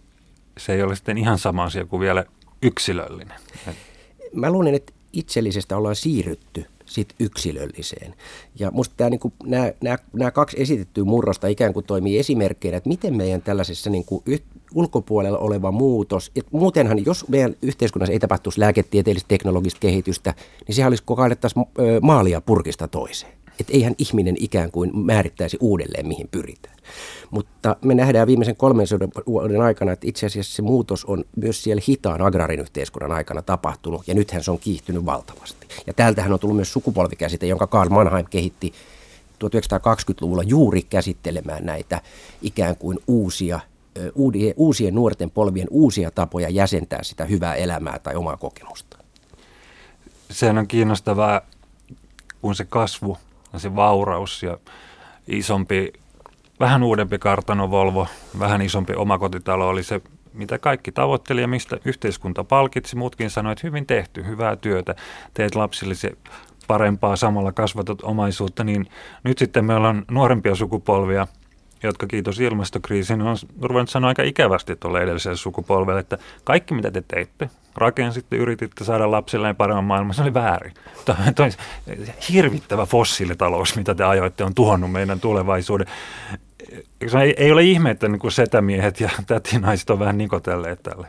se 0.57 0.73
ei 0.73 0.83
ole 0.83 0.95
sitten 0.95 1.17
ihan 1.17 1.39
sama 1.39 1.63
asia 1.63 1.85
kuin 1.85 1.99
vielä 1.99 2.25
yksilöllinen. 2.61 3.37
Mä 4.33 4.51
luulen, 4.51 4.75
että 4.75 4.93
itsellisestä 5.13 5.77
ollaan 5.77 5.95
siirrytty 5.95 6.65
sit 6.85 7.15
yksilölliseen. 7.19 8.15
Ja 8.59 8.71
musta 8.71 8.95
tämä, 8.97 9.09
niin 9.09 9.19
nämä, 9.43 9.71
nämä, 9.83 9.97
nämä 10.13 10.31
kaksi 10.31 10.61
esitettyä 10.61 11.03
murrosta 11.03 11.47
ikään 11.47 11.73
kuin 11.73 11.85
toimii 11.85 12.19
esimerkkeinä, 12.19 12.77
että 12.77 12.89
miten 12.89 13.17
meidän 13.17 13.41
tällaisessa 13.41 13.89
niin 13.89 14.05
kuin 14.05 14.23
ulkopuolella 14.75 15.37
oleva 15.37 15.71
muutos. 15.71 16.31
Et 16.35 16.45
muutenhan, 16.51 17.05
jos 17.05 17.27
meidän 17.27 17.55
yhteiskunnassa 17.61 18.13
ei 18.13 18.19
tapahtuisi 18.19 18.59
lääketieteellistä 18.59 19.27
teknologista 19.27 19.79
kehitystä, 19.79 20.33
niin 20.67 20.75
sehän 20.75 20.91
olisi 20.91 21.03
koko 21.03 21.21
ajan 21.21 21.37
maalia 22.01 22.41
purkista 22.41 22.87
toiseen. 22.87 23.33
Että 23.59 23.73
eihän 23.73 23.95
ihminen 23.97 24.35
ikään 24.39 24.71
kuin 24.71 24.91
määrittäisi 24.93 25.57
uudelleen, 25.59 26.07
mihin 26.07 26.27
pyritään. 26.31 26.75
Mutta 27.31 27.75
me 27.81 27.95
nähdään 27.95 28.27
viimeisen 28.27 28.55
kolmen 28.55 28.87
vuoden 29.27 29.61
aikana, 29.61 29.91
että 29.91 30.07
itse 30.07 30.25
asiassa 30.25 30.55
se 30.55 30.61
muutos 30.61 31.05
on 31.05 31.23
myös 31.35 31.63
siellä 31.63 31.81
hitaan 31.87 32.21
agraarin 32.21 32.59
yhteiskunnan 32.59 33.11
aikana 33.11 33.41
tapahtunut, 33.41 34.07
ja 34.07 34.13
nythän 34.13 34.43
se 34.43 34.51
on 34.51 34.59
kiihtynyt 34.59 35.05
valtavasti. 35.05 35.67
Ja 35.87 35.93
täältähän 35.93 36.33
on 36.33 36.39
tullut 36.39 36.55
myös 36.55 36.73
sukupolvikäsite, 36.73 37.47
jonka 37.47 37.67
Karl 37.67 37.89
Mannheim 37.89 38.25
kehitti 38.29 38.73
1920-luvulla 39.43 40.43
juuri 40.43 40.81
käsittelemään 40.81 41.65
näitä 41.65 42.01
ikään 42.41 42.75
kuin 42.75 42.99
uusia 43.07 43.59
uusien 44.55 44.95
nuorten 44.95 45.31
polvien 45.31 45.67
uusia 45.69 46.11
tapoja 46.11 46.49
jäsentää 46.49 47.03
sitä 47.03 47.25
hyvää 47.25 47.55
elämää 47.55 47.99
tai 47.99 48.15
omaa 48.15 48.37
kokemusta. 48.37 48.97
Sehän 50.31 50.57
on 50.57 50.67
kiinnostavaa, 50.67 51.41
kun 52.41 52.55
se 52.55 52.65
kasvu 52.65 53.17
ja 53.53 53.59
se 53.59 53.75
vauraus 53.75 54.43
ja 54.43 54.57
isompi, 55.27 55.93
vähän 56.59 56.83
uudempi 56.83 57.19
kartano 57.19 57.71
Volvo, 57.71 58.07
vähän 58.39 58.61
isompi 58.61 58.93
omakotitalo 58.93 59.69
oli 59.69 59.83
se, 59.83 60.01
mitä 60.33 60.59
kaikki 60.59 60.91
tavoitteli 60.91 61.41
ja 61.41 61.47
mistä 61.47 61.77
yhteiskunta 61.85 62.43
palkitsi. 62.43 62.95
Muutkin 62.95 63.29
sanoivat, 63.29 63.59
että 63.59 63.67
hyvin 63.67 63.85
tehty, 63.85 64.25
hyvää 64.25 64.55
työtä, 64.55 64.95
teet 65.33 65.55
lapsillisi 65.55 66.17
parempaa, 66.67 67.15
samalla 67.15 67.51
kasvatot 67.51 68.01
omaisuutta, 68.01 68.63
niin 68.63 68.87
nyt 69.23 69.37
sitten 69.37 69.65
meillä 69.65 69.89
on 69.89 70.05
nuorempia 70.11 70.55
sukupolvia– 70.55 71.27
jotka 71.83 72.07
kiitos 72.07 72.39
ilmastokriisin 72.39 73.21
on 73.21 73.37
ruvennut 73.61 73.89
sanoa 73.89 74.07
aika 74.07 74.23
ikävästi 74.23 74.75
tuolle 74.75 75.01
edelliselle 75.01 75.37
sukupolvelle, 75.37 75.99
että 75.99 76.17
kaikki 76.43 76.73
mitä 76.73 76.91
te 76.91 77.03
teitte, 77.07 77.49
rakensitte, 77.75 78.35
yrititte 78.35 78.83
saada 78.83 79.11
lapsilleen 79.11 79.55
paremman 79.55 79.83
maailman, 79.83 80.13
se 80.13 80.21
oli 80.21 80.33
väärin. 80.33 80.73
Toi, 81.35 81.49
hirvittävä 82.29 82.85
fossiilitalous, 82.85 83.75
mitä 83.75 83.95
te 83.95 84.03
ajoitte, 84.03 84.43
on 84.43 84.55
tuhonnut 84.55 84.91
meidän 84.91 85.19
tulevaisuuden. 85.19 85.87
Ei, 87.21 87.33
ei 87.37 87.51
ole 87.51 87.63
ihme, 87.63 87.91
että 87.91 88.07
niin 88.07 88.31
setämiehet 88.31 88.99
ja 88.99 89.09
tätinaiset 89.27 89.89
on 89.89 89.99
vähän 89.99 90.17
nikotelleet 90.17 90.83
tälle. 90.83 91.07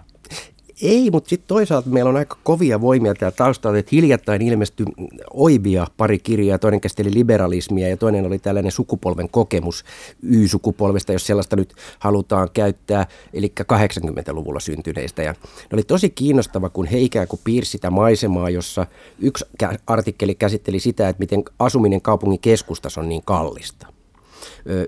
Ei, 0.83 1.11
mutta 1.11 1.29
sitten 1.29 1.49
toisaalta 1.49 1.89
meillä 1.89 2.09
on 2.09 2.17
aika 2.17 2.37
kovia 2.43 2.81
voimia 2.81 3.15
täällä 3.15 3.37
taustalla, 3.37 3.79
että 3.79 3.91
hiljattain 3.93 4.43
ilmestyi 4.43 4.87
Oibia 5.35 5.87
pari 5.97 6.19
kirjaa, 6.19 6.59
toinen 6.59 6.81
käsitteli 6.81 7.15
liberalismia 7.15 7.89
ja 7.89 7.97
toinen 7.97 8.27
oli 8.27 8.39
tällainen 8.39 8.73
sukupolven 8.73 9.29
kokemus 9.31 9.85
Y-sukupolvesta, 10.23 11.13
jos 11.13 11.27
sellaista 11.27 11.57
nyt 11.57 11.75
halutaan 11.99 12.49
käyttää, 12.53 13.07
eli 13.33 13.53
80-luvulla 13.63 14.61
syntyneistä. 14.61 15.23
Ja 15.23 15.33
ne 15.33 15.39
oli 15.73 15.83
tosi 15.83 16.11
kiinnostava, 16.11 16.69
kun 16.71 16.87
he 16.87 16.99
ikään 16.99 17.29
kuin 17.29 17.41
piirsi 17.45 17.71
sitä 17.71 17.91
maisemaa, 17.91 18.51
jossa 18.51 18.87
yksi 19.19 19.45
artikkeli 19.87 20.35
käsitteli 20.35 20.81
sitä, 20.81 21.09
että 21.09 21.21
miten 21.21 21.43
asuminen 21.59 22.03
kaupungin 22.03 22.41
keskustassa 22.41 23.01
on 23.01 23.09
niin 23.09 23.23
kallista. 23.25 24.00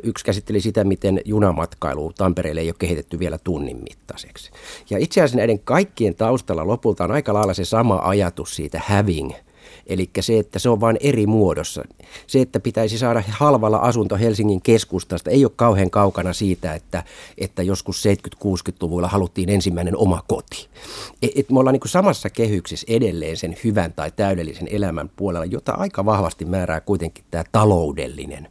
Yksi 0.03 0.25
käsitteli 0.25 0.61
sitä, 0.61 0.85
miten 0.85 1.21
junamatkailu 1.25 2.13
Tampereelle 2.19 2.61
ei 2.61 2.69
ole 2.69 2.75
kehitetty 2.79 3.19
vielä 3.19 3.39
tunnin 3.39 3.77
mittaiseksi. 3.83 4.51
Ja 4.91 4.99
itse 4.99 5.21
asiassa 5.21 5.39
näiden 5.39 5.59
kaikkien 5.59 6.15
taustalla 6.15 6.67
lopulta 6.67 7.05
on 7.05 7.11
aika 7.11 7.35
lailla 7.35 7.55
se 7.55 7.65
sama 7.65 8.01
ajatus 8.03 8.57
siitä 8.57 8.81
having, 8.87 9.33
Eli 9.87 10.11
se, 10.21 10.39
että 10.39 10.59
se 10.59 10.69
on 10.69 10.81
vain 10.81 10.97
eri 11.01 11.27
muodossa. 11.27 11.83
Se, 12.27 12.41
että 12.41 12.61
pitäisi 12.61 12.99
saada 12.99 13.23
halvalla 13.29 13.77
asunto 13.77 14.17
Helsingin 14.17 14.63
keskustasta, 14.63 15.31
ei 15.31 15.45
ole 15.45 15.53
kauhean 15.57 15.91
kaukana 15.91 16.33
siitä, 16.33 16.75
että, 16.75 17.05
että 17.39 17.63
joskus 17.63 18.05
70-60-luvulla 18.07 19.09
haluttiin 19.09 19.49
ensimmäinen 19.49 19.97
oma 19.97 20.23
koti. 20.29 20.69
Et, 21.23 21.31
et 21.37 21.51
me 21.51 21.59
ollaan 21.61 21.75
niin 21.75 21.89
samassa 21.89 22.31
kehyksessä 22.31 22.87
edelleen 22.91 23.37
sen 23.37 23.57
hyvän 23.65 23.93
tai 23.93 24.11
täydellisen 24.11 24.69
elämän 24.71 25.11
puolella, 25.17 25.47
jota 25.47 25.73
aika 25.73 26.05
vahvasti 26.05 26.45
määrää 26.45 26.81
kuitenkin 26.81 27.25
tämä 27.31 27.45
taloudellinen 27.53 28.49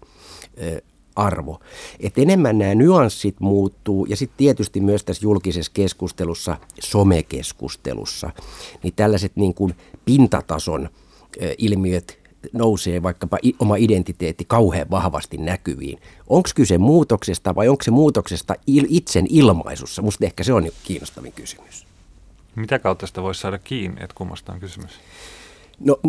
arvo. 1.25 1.59
Et 1.99 2.17
enemmän 2.17 2.57
nämä 2.57 2.75
nyanssit 2.75 3.39
muuttuu 3.39 4.05
ja 4.05 4.15
sitten 4.15 4.37
tietysti 4.37 4.81
myös 4.81 5.03
tässä 5.03 5.23
julkisessa 5.23 5.71
keskustelussa, 5.73 6.57
somekeskustelussa, 6.79 8.29
niin 8.83 8.93
tällaiset 8.95 9.31
niin 9.35 9.53
kuin 9.53 9.75
pintatason 10.05 10.89
ilmiöt 11.57 12.21
nousee 12.53 13.03
vaikkapa 13.03 13.37
oma 13.59 13.75
identiteetti 13.75 14.45
kauhean 14.47 14.89
vahvasti 14.91 15.37
näkyviin. 15.37 15.99
Onko 16.27 16.49
kyse 16.55 16.77
muutoksesta 16.77 17.55
vai 17.55 17.67
onko 17.67 17.83
se 17.83 17.91
muutoksesta 17.91 18.53
il- 18.53 18.87
itsen 18.89 19.25
ilmaisussa? 19.29 20.01
Musta 20.01 20.25
ehkä 20.25 20.43
se 20.43 20.53
on 20.53 20.69
kiinnostavin 20.83 21.31
kysymys. 21.31 21.85
Mitä 22.55 22.79
kautta 22.79 23.07
sitä 23.07 23.21
voisi 23.21 23.41
saada 23.41 23.57
kiinni, 23.57 24.03
että 24.03 24.15
kummasta 24.15 24.53
on 24.53 24.59
kysymys? 24.59 24.91
No, 25.79 25.99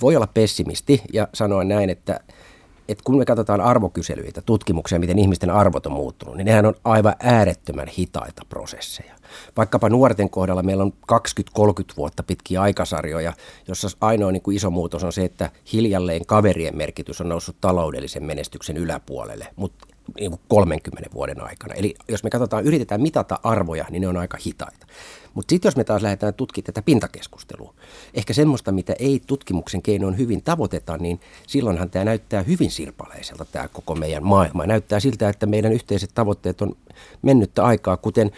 voi 0.00 0.16
olla 0.16 0.26
pessimisti 0.26 1.02
ja 1.12 1.28
sanoa 1.34 1.64
näin, 1.64 1.90
että 1.90 2.20
että 2.92 3.04
kun 3.04 3.18
me 3.18 3.24
katsotaan 3.24 3.60
arvokyselyitä, 3.60 4.42
tutkimuksia, 4.42 4.98
miten 4.98 5.18
ihmisten 5.18 5.50
arvot 5.50 5.86
on 5.86 5.92
muuttunut, 5.92 6.36
niin 6.36 6.44
nehän 6.44 6.66
on 6.66 6.74
aivan 6.84 7.14
äärettömän 7.22 7.88
hitaita 7.88 8.42
prosesseja. 8.48 9.14
Vaikkapa 9.56 9.88
nuorten 9.88 10.30
kohdalla 10.30 10.62
meillä 10.62 10.82
on 10.82 10.92
20-30 11.12 11.14
vuotta 11.96 12.22
pitkiä 12.22 12.62
aikasarjoja, 12.62 13.32
jossa 13.68 13.88
ainoa 14.00 14.32
niin 14.32 14.42
kuin 14.42 14.56
iso 14.56 14.70
muutos 14.70 15.04
on 15.04 15.12
se, 15.12 15.24
että 15.24 15.50
hiljalleen 15.72 16.26
kaverien 16.26 16.76
merkitys 16.76 17.20
on 17.20 17.28
noussut 17.28 17.56
taloudellisen 17.60 18.24
menestyksen 18.24 18.76
yläpuolelle, 18.76 19.46
mutta 19.56 19.86
30 20.48 21.10
vuoden 21.14 21.40
aikana. 21.40 21.74
Eli 21.74 21.94
jos 22.08 22.24
me 22.24 22.30
katsotaan, 22.30 22.64
yritetään 22.64 23.00
mitata 23.00 23.38
arvoja, 23.42 23.84
niin 23.90 24.00
ne 24.00 24.08
on 24.08 24.16
aika 24.16 24.38
hitaita. 24.46 24.86
Mutta 25.34 25.52
sitten 25.52 25.68
jos 25.68 25.76
me 25.76 25.84
taas 25.84 26.02
lähdetään 26.02 26.34
tutkimaan 26.34 26.66
tätä 26.66 26.82
pintakeskustelua, 26.82 27.74
ehkä 28.14 28.32
semmoista, 28.32 28.72
mitä 28.72 28.94
ei 28.98 29.22
tutkimuksen 29.26 29.82
keinoin 29.82 30.18
hyvin 30.18 30.42
tavoiteta, 30.42 30.96
niin 30.96 31.20
silloinhan 31.46 31.90
tämä 31.90 32.04
näyttää 32.04 32.42
hyvin 32.42 32.70
sirpaleiselta 32.70 33.44
tämä 33.44 33.68
koko 33.68 33.94
meidän 33.94 34.24
maailma. 34.24 34.66
Näyttää 34.66 35.00
siltä, 35.00 35.28
että 35.28 35.46
meidän 35.46 35.72
yhteiset 35.72 36.10
tavoitteet 36.14 36.62
on 36.62 36.76
mennyttä 37.22 37.64
aikaa, 37.64 37.96
kuten 37.96 38.30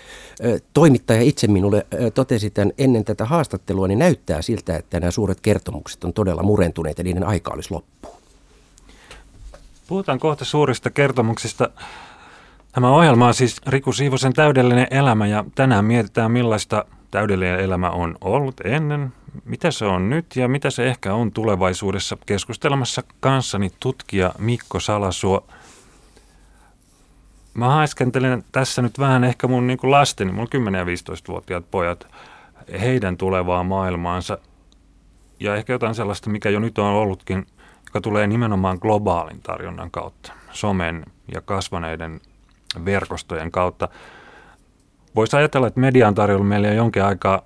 ö, 0.45 0.61
toimittaja 0.73 1.23
itse 1.23 1.47
minulle 1.47 1.87
ö, 1.95 2.11
totesi 2.11 2.51
tämän 2.51 2.73
ennen 2.79 3.05
tätä 3.05 3.25
haastattelua, 3.25 3.89
niin 3.89 3.99
näyttää 3.99 4.43
siltä, 4.43 4.77
että 4.77 5.01
nämä 5.01 5.11
suuret 5.11 5.41
kertomukset 5.41 6.05
on 6.05 6.13
todella 6.13 6.43
murentuneet 6.43 6.99
ja 6.99 7.05
niiden 7.05 7.25
aika 7.25 7.55
olisi 7.55 7.71
loppu. 7.71 8.14
Puhutaan 9.89 10.19
kohta 10.19 10.45
suurista 10.45 10.91
kertomuksista. 10.91 11.69
Tämä 12.73 12.91
ohjelma 12.91 13.27
on 13.27 13.35
siis 13.35 13.61
Riku 13.67 13.93
Siivosen 13.93 14.33
täydellinen 14.33 14.87
elämä 14.91 15.27
ja 15.27 15.45
tänään 15.55 15.85
mietitään 15.85 16.31
millaista 16.31 16.85
täydellinen 17.11 17.61
elämä 17.61 17.91
on 17.91 18.17
ollut 18.21 18.61
ennen, 18.65 19.13
mitä 19.45 19.71
se 19.71 19.85
on 19.85 20.11
nyt 20.11 20.37
ja 20.37 20.49
mitä 20.49 20.71
se 20.71 20.87
ehkä 20.87 21.15
on 21.15 21.33
tulevaisuudessa. 21.33 22.17
Keskustelemassa 22.27 23.03
kanssani 23.21 23.71
tutkija 23.81 24.33
Mikko 24.39 24.81
Salasuo. 24.81 25.47
Mä 27.55 27.69
haiskentelen 27.69 28.45
tässä 28.53 28.83
nyt 28.83 28.99
vähän 28.99 29.25
ehkä 29.25 29.47
mun 29.47 29.67
niin 29.67 29.79
lasteni, 29.83 30.33
mun 30.33 30.49
10- 30.73 30.77
ja 30.77 30.85
15-vuotiaat 30.85 31.71
pojat, 31.71 32.07
heidän 32.81 33.17
tulevaa 33.17 33.65
maailmaansa 33.65 34.39
ja 35.41 35.57
ehkä 35.57 35.73
jotain 35.73 35.95
sellaista, 35.95 36.31
mikä 36.31 36.51
jo 36.51 36.61
nyt 36.61 36.79
on 36.79 36.87
ollutkin, 36.87 37.47
joka 37.95 38.03
tulee 38.03 38.27
nimenomaan 38.27 38.79
globaalin 38.81 39.41
tarjonnan 39.43 39.91
kautta, 39.91 40.33
somen 40.53 41.05
ja 41.35 41.41
kasvaneiden 41.41 42.21
verkostojen 42.85 43.51
kautta. 43.51 43.89
Voisi 45.17 45.37
ajatella, 45.37 45.67
että 45.67 45.81
media 45.81 46.09
on 46.09 46.15
tarjollut 46.15 46.49
meille 46.49 46.69
jo 46.69 46.75
jonkin 46.75 47.05
aikaa 47.05 47.43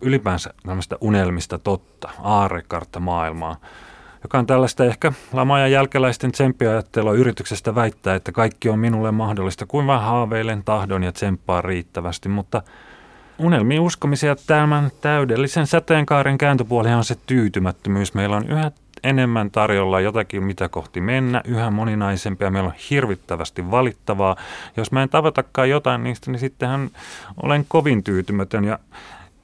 ylipäänsä 0.00 0.54
tämmöistä 0.66 0.96
unelmista 1.00 1.58
totta, 1.58 2.08
aarekartta 2.22 3.00
maailmaa, 3.00 3.56
joka 4.22 4.38
on 4.38 4.46
tällaista 4.46 4.84
ehkä 4.84 5.12
lamajan 5.32 5.72
jälkeläisten 5.72 6.32
tsemppiajattelua 6.32 7.12
yrityksestä 7.12 7.74
väittää, 7.74 8.14
että 8.14 8.32
kaikki 8.32 8.68
on 8.68 8.78
minulle 8.78 9.12
mahdollista, 9.12 9.66
kuin 9.66 9.86
vähän 9.86 10.04
haaveilen 10.04 10.64
tahdon 10.64 11.02
ja 11.02 11.12
tsemppaa 11.12 11.62
riittävästi, 11.62 12.28
mutta 12.28 12.62
unelmiin 13.38 13.80
uskomisia 13.80 14.36
tämän 14.46 14.90
täydellisen 15.00 15.66
sateenkaaren 15.66 16.38
kääntöpuoli 16.38 16.92
on 16.92 17.04
se 17.04 17.14
tyytymättömyys. 17.26 18.14
Meillä 18.14 18.36
on 18.36 18.48
yhä 18.48 18.70
enemmän 19.02 19.50
tarjolla 19.50 20.00
jotakin, 20.00 20.44
mitä 20.44 20.68
kohti 20.68 21.00
mennä, 21.00 21.40
yhä 21.44 21.70
moninaisempia. 21.70 22.50
Meillä 22.50 22.68
on 22.68 22.74
hirvittävästi 22.90 23.70
valittavaa. 23.70 24.36
Jos 24.76 24.92
mä 24.92 25.02
en 25.02 25.08
tavoitakaan 25.08 25.70
jotain 25.70 26.04
niistä, 26.04 26.30
niin 26.30 26.40
sittenhän 26.40 26.90
olen 27.42 27.64
kovin 27.68 28.04
tyytymätön. 28.04 28.64
Ja 28.64 28.78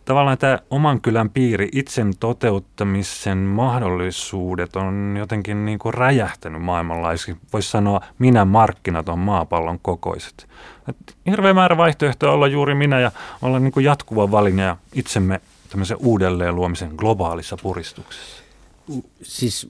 tavallaan 0.04 0.38
tämä 0.38 0.59
oman 0.71 1.00
kylän 1.00 1.30
piiri, 1.30 1.68
itsen 1.73 2.12
toteuttamisen 2.21 3.38
mahdollisuudet 3.38 4.76
on 4.76 5.14
jotenkin 5.18 5.64
niin 5.64 5.78
kuin 5.78 5.94
räjähtänyt 5.94 6.62
maailmanlaiseksi. 6.62 7.37
Voisi 7.52 7.71
sanoa, 7.71 8.00
minä 8.18 8.44
markkinat 8.44 9.09
on 9.09 9.18
maapallon 9.18 9.78
kokoiset. 9.82 10.49
Et 10.88 11.16
hirveä 11.26 11.54
määrä 11.54 11.76
vaihtoehtoja 11.76 12.32
olla 12.32 12.47
juuri 12.47 12.75
minä 12.75 13.00
ja 13.00 13.11
olla 13.42 13.59
niin 13.59 13.73
kuin 13.73 13.85
jatkuva 13.85 14.30
valinja 14.30 14.64
ja 14.64 14.76
itsemme 14.94 15.40
tämmöisen 15.71 15.97
uudelleen 16.00 16.56
luomisen 16.56 16.92
globaalissa 16.97 17.56
puristuksessa. 17.62 18.41
Siis 19.22 19.68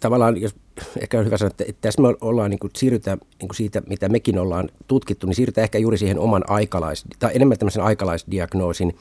tavallaan, 0.00 0.40
jos 0.40 0.54
ehkä 1.00 1.18
on 1.18 1.24
hyvä 1.24 1.36
sanoa, 1.36 1.50
että, 1.50 1.64
että 1.68 1.80
tässä 1.80 2.02
me 2.02 2.08
ollaan 2.20 2.50
niin 2.50 2.58
kuin, 2.58 2.70
siirrytään 2.76 3.18
niin 3.40 3.48
kuin 3.48 3.56
siitä, 3.56 3.82
mitä 3.86 4.08
mekin 4.08 4.38
ollaan 4.38 4.68
tutkittu, 4.86 5.26
niin 5.26 5.34
siirrytään 5.34 5.62
ehkä 5.62 5.78
juuri 5.78 5.98
siihen 5.98 6.18
oman 6.18 6.44
aikalais, 6.50 7.04
tai 7.18 7.30
enemmän 7.34 7.58
tämmöisen 7.58 7.82
aikalaisdiagnoosin 7.82 8.96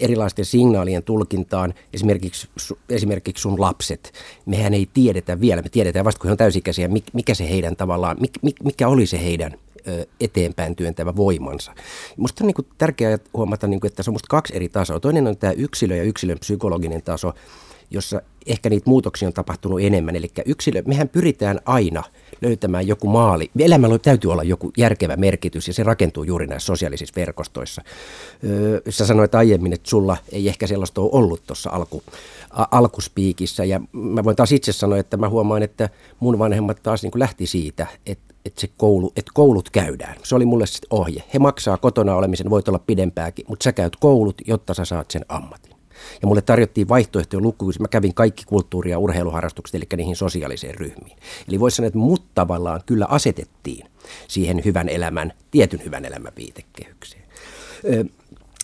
erilaisten 0.00 0.44
signaalien 0.44 1.02
tulkintaan, 1.02 1.74
esimerkiksi, 1.94 2.48
esimerkiksi 2.88 3.42
sun 3.42 3.60
lapset. 3.60 4.12
Mehän 4.46 4.74
ei 4.74 4.88
tiedetä 4.94 5.40
vielä, 5.40 5.62
me 5.62 5.68
tiedetään 5.68 6.04
vasta 6.04 6.18
kun 6.18 6.28
he 6.28 6.32
on 6.32 6.38
täysikäisiä, 6.38 6.88
mikä 7.12 7.34
se 7.34 7.48
heidän 7.50 7.76
tavallaan, 7.76 8.16
mikä 8.64 8.88
oli 8.88 9.06
se 9.06 9.24
heidän 9.24 9.58
eteenpäin 10.20 10.76
työntävä 10.76 11.16
voimansa. 11.16 11.74
Minusta 12.16 12.44
on 12.44 12.46
niin 12.46 12.66
tärkeää 12.78 13.18
huomata, 13.34 13.66
niin 13.66 13.80
kuin, 13.80 13.88
että 13.88 14.02
se 14.02 14.10
on 14.10 14.14
musta 14.14 14.28
kaksi 14.30 14.56
eri 14.56 14.68
tasoa. 14.68 15.00
Toinen 15.00 15.26
on 15.26 15.36
tämä 15.36 15.52
yksilö 15.52 15.96
ja 15.96 16.02
yksilön 16.02 16.38
psykologinen 16.38 17.02
taso, 17.02 17.32
jossa 17.90 18.22
ehkä 18.46 18.70
niitä 18.70 18.90
muutoksia 18.90 19.28
on 19.28 19.34
tapahtunut 19.34 19.80
enemmän. 19.80 20.16
Eli 20.16 20.30
yksilö, 20.46 20.82
mehän 20.86 21.08
pyritään 21.08 21.60
aina 21.64 22.02
löytämään 22.42 22.86
joku 22.86 23.08
maali. 23.08 23.50
Elämällä 23.58 23.98
täytyy 23.98 24.32
olla 24.32 24.42
joku 24.42 24.72
järkevä 24.76 25.16
merkitys 25.16 25.68
ja 25.68 25.74
se 25.74 25.82
rakentuu 25.82 26.22
juuri 26.22 26.46
näissä 26.46 26.66
sosiaalisissa 26.66 27.14
verkostoissa. 27.16 27.82
Öö, 28.44 28.80
sä 28.88 29.06
sanoit 29.06 29.34
aiemmin, 29.34 29.72
että 29.72 29.90
sulla 29.90 30.16
ei 30.32 30.48
ehkä 30.48 30.66
sellaista 30.66 31.00
ole 31.00 31.10
ollut 31.12 31.42
tuossa 31.46 31.70
alku, 31.70 32.02
alkuspiikissä 32.70 33.64
ja 33.64 33.80
mä 33.92 34.24
voin 34.24 34.36
taas 34.36 34.52
itse 34.52 34.72
sanoa, 34.72 34.98
että 34.98 35.16
mä 35.16 35.28
huomaan, 35.28 35.62
että 35.62 35.88
mun 36.20 36.38
vanhemmat 36.38 36.82
taas 36.82 37.02
niin 37.02 37.12
lähti 37.14 37.46
siitä, 37.46 37.86
että 38.06 38.26
että, 38.46 38.60
se 38.60 38.68
koulu, 38.76 39.12
että 39.16 39.30
koulut 39.34 39.70
käydään. 39.70 40.16
Se 40.22 40.34
oli 40.34 40.44
mulle 40.44 40.66
sitten 40.66 40.88
ohje. 40.90 41.24
He 41.34 41.38
maksaa 41.38 41.76
kotona 41.76 42.14
olemisen, 42.14 42.50
voit 42.50 42.68
olla 42.68 42.78
pidempääkin, 42.78 43.44
mutta 43.48 43.64
sä 43.64 43.72
käyt 43.72 43.96
koulut, 43.96 44.34
jotta 44.46 44.74
sä 44.74 44.84
saat 44.84 45.10
sen 45.10 45.24
ammatin. 45.28 45.75
Ja 46.22 46.28
mulle 46.28 46.42
tarjottiin 46.42 46.88
vaihtoehtoja 46.88 47.40
lukuisia. 47.40 47.82
Mä 47.82 47.88
kävin 47.88 48.14
kaikki 48.14 48.44
kulttuuri- 48.46 48.90
ja 48.90 48.98
urheiluharrastukset, 48.98 49.74
eli 49.74 49.84
niihin 49.96 50.16
sosiaaliseen 50.16 50.74
ryhmiin. 50.74 51.16
Eli 51.48 51.60
voisi 51.60 51.76
sanoa, 51.76 51.86
että 51.86 51.98
mut 51.98 52.24
tavallaan 52.34 52.80
kyllä 52.86 53.06
asetettiin 53.08 53.86
siihen 54.28 54.62
hyvän 54.64 54.88
elämän, 54.88 55.32
tietyn 55.50 55.84
hyvän 55.84 56.04
elämän 56.04 56.32
viitekehykseen. 56.36 57.22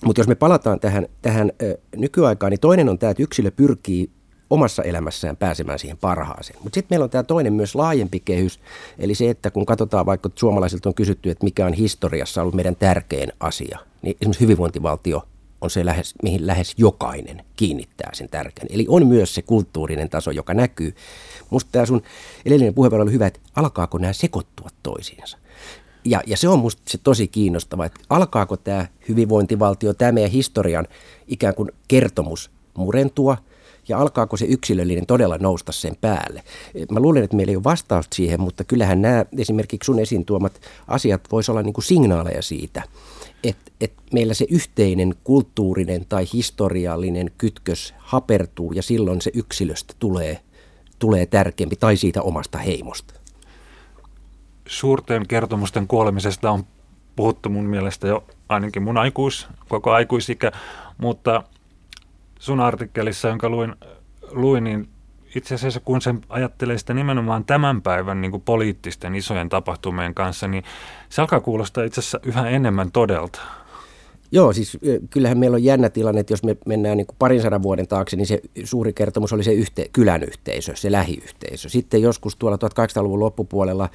Mutta 0.05 0.21
jos 0.21 0.29
me 0.29 0.35
palataan 0.35 0.81
tähän, 0.81 1.07
tähän 1.23 1.53
ö, 1.63 1.79
nykyaikaan, 1.97 2.51
niin 2.51 2.61
toinen 2.61 2.89
on 2.89 2.99
tämä, 2.99 3.11
että 3.11 3.23
yksilö 3.23 3.51
pyrkii 3.51 4.11
omassa 4.51 4.83
elämässään 4.83 5.37
pääsemään 5.37 5.79
siihen 5.79 5.97
parhaaseen. 5.97 6.59
Mutta 6.63 6.75
sitten 6.75 6.87
meillä 6.91 7.05
on 7.05 7.11
tämä 7.11 7.23
toinen 7.23 7.53
myös 7.53 7.75
laajempi 7.75 8.21
kehys, 8.21 8.61
eli 8.99 9.15
se, 9.15 9.31
että 9.31 9.51
kun 9.51 9.67
katsotaan 9.67 10.07
vaikka 10.07 10.31
suomalaisilta 10.35 10.89
on 10.89 10.95
kysytty, 10.95 11.31
että 11.31 11.45
mikä 11.45 11.67
on 11.67 11.73
historiassa 11.73 12.43
ollut 12.43 12.55
meidän 12.55 12.77
tärkein 12.77 13.33
asia, 13.41 13.79
niin 14.03 14.17
esimerkiksi 14.21 14.45
hyvinvointivaltio 14.45 15.23
on 15.63 15.71
se, 15.71 15.85
lähes, 15.85 16.15
mihin 16.23 16.47
lähes 16.47 16.75
jokainen 16.77 17.45
kiinnittää 17.57 18.11
sen 18.15 18.29
tärkeän. 18.29 18.67
Eli 18.71 18.87
on 18.89 19.07
myös 19.07 19.35
se 19.35 19.43
kulttuurinen 19.43 20.11
taso, 20.11 20.31
joka 20.31 20.55
näkyy. 20.55 20.95
Musta 21.51 21.69
tämä 21.73 21.87
sun 21.87 22.03
edellinen 22.47 22.75
puheenvuoro 22.75 23.03
oli 23.03 23.13
hyvä, 23.13 23.27
että 23.27 23.41
alkaako 23.57 23.99
nämä 23.99 24.13
sekoittua 24.13 24.69
toisiinsa. 24.83 25.39
Ja, 26.05 26.23
ja 26.27 26.37
se 26.37 26.49
on 26.49 26.59
musta 26.59 26.83
se 26.89 26.99
tosi 26.99 27.29
kiinnostava, 27.29 27.85
että 27.85 28.01
alkaako 28.11 28.57
tämä 28.57 28.87
hyvinvointivaltio, 29.09 29.95
tämä 29.95 30.13
meidän 30.13 30.31
historian 30.31 30.89
ikään 31.29 31.55
kuin 31.55 31.71
kertomus 31.89 32.51
murentua– 32.75 33.37
ja 33.89 33.99
alkaako 33.99 34.37
se 34.37 34.45
yksilöllinen 34.45 35.07
todella 35.07 35.39
nousta 35.39 35.73
sen 35.73 35.97
päälle. 36.01 36.43
Mä 36.91 37.01
luulen, 37.01 37.25
että 37.25 37.37
meillä 37.37 37.51
ei 37.51 37.57
ole 37.57 37.65
vastausta 37.65 38.15
siihen, 38.15 38.41
mutta 38.41 38.65
kyllähän 38.65 39.03
nämä 39.03 39.25
esimerkiksi 39.39 39.87
sun 39.87 40.01
esiin 40.01 40.25
tuomat 40.25 40.61
asiat 40.89 41.21
voisi 41.33 41.51
olla 41.51 41.63
niin 41.63 41.73
kuin 41.73 41.85
signaaleja 41.85 42.43
siitä, 42.43 42.83
että, 43.45 43.73
että 43.81 44.03
meillä 44.13 44.35
se 44.35 44.47
yhteinen 44.51 45.15
kulttuurinen 45.25 46.07
tai 46.09 46.25
historiallinen 46.33 47.31
kytkös 47.39 47.95
hapertuu 47.99 48.73
ja 48.73 48.83
silloin 48.83 49.21
se 49.23 49.31
yksilöstä 49.35 49.95
tulee, 49.99 50.41
tulee 50.99 51.27
tärkeämpi 51.27 51.77
tai 51.77 51.97
siitä 51.97 52.23
omasta 52.23 52.59
heimosta. 52.59 53.15
Suurten 54.67 55.29
kertomusten 55.29 55.87
kuolemisesta 55.87 56.51
on 56.51 56.65
puhuttu 57.17 57.49
mun 57.49 57.65
mielestä 57.65 58.09
jo 58.09 58.25
ainakin 58.49 58.83
mun 58.83 58.99
aikuis, 58.99 59.47
koko 59.69 59.91
aikuisikä, 59.91 60.53
mutta 60.99 61.43
sun 62.39 62.61
artikkelissa, 62.61 63.29
jonka 63.29 63.49
luin, 63.49 63.75
luin 64.31 64.65
niin 64.65 64.89
itse 65.35 65.55
asiassa 65.55 65.81
kun 65.81 66.01
sen 66.03 66.21
ajattelee 66.29 66.79
sitä 66.79 66.95
nimenomaan 66.95 67.45
tämän 67.45 67.83
päivän 67.83 68.21
niin 68.21 68.31
kuin 68.31 68.43
poliittisten 68.43 69.15
isojen 69.15 69.49
tapahtumien 69.49 70.15
kanssa, 70.15 70.49
niin 70.49 70.65
se 71.09 71.21
alkaa 71.21 71.41
kuulostaa 71.41 71.85
itse 71.85 72.01
asiassa 72.01 72.21
yhä 72.23 72.49
enemmän 72.49 72.93
todelta. 72.93 73.41
Joo, 74.35 74.53
siis 74.53 74.79
kyllähän 75.11 75.39
meillä 75.39 75.55
on 75.55 75.65
jännä 75.65 75.91
tilanne, 75.91 76.21
että 76.21 76.33
jos 76.33 76.43
me 76.43 76.57
mennään 76.67 76.97
niin 76.97 77.07
kuin 77.07 77.17
parin 77.19 77.43
sadan 77.43 77.63
vuoden 77.63 77.89
taakse, 77.89 78.17
niin 78.17 78.27
se 78.27 78.41
suuri 78.65 78.93
kertomus 78.93 79.33
oli 79.33 79.45
se 79.45 79.53
yhte, 79.53 79.87
kylän 79.93 80.23
yhteisö, 80.23 80.73
se 80.77 80.93
lähiyhteisö. 80.93 81.69
Sitten 81.69 82.03
joskus 82.03 82.37
tuolla 82.37 82.57
1800-luvun 82.57 83.21
loppupuolella 83.21 83.89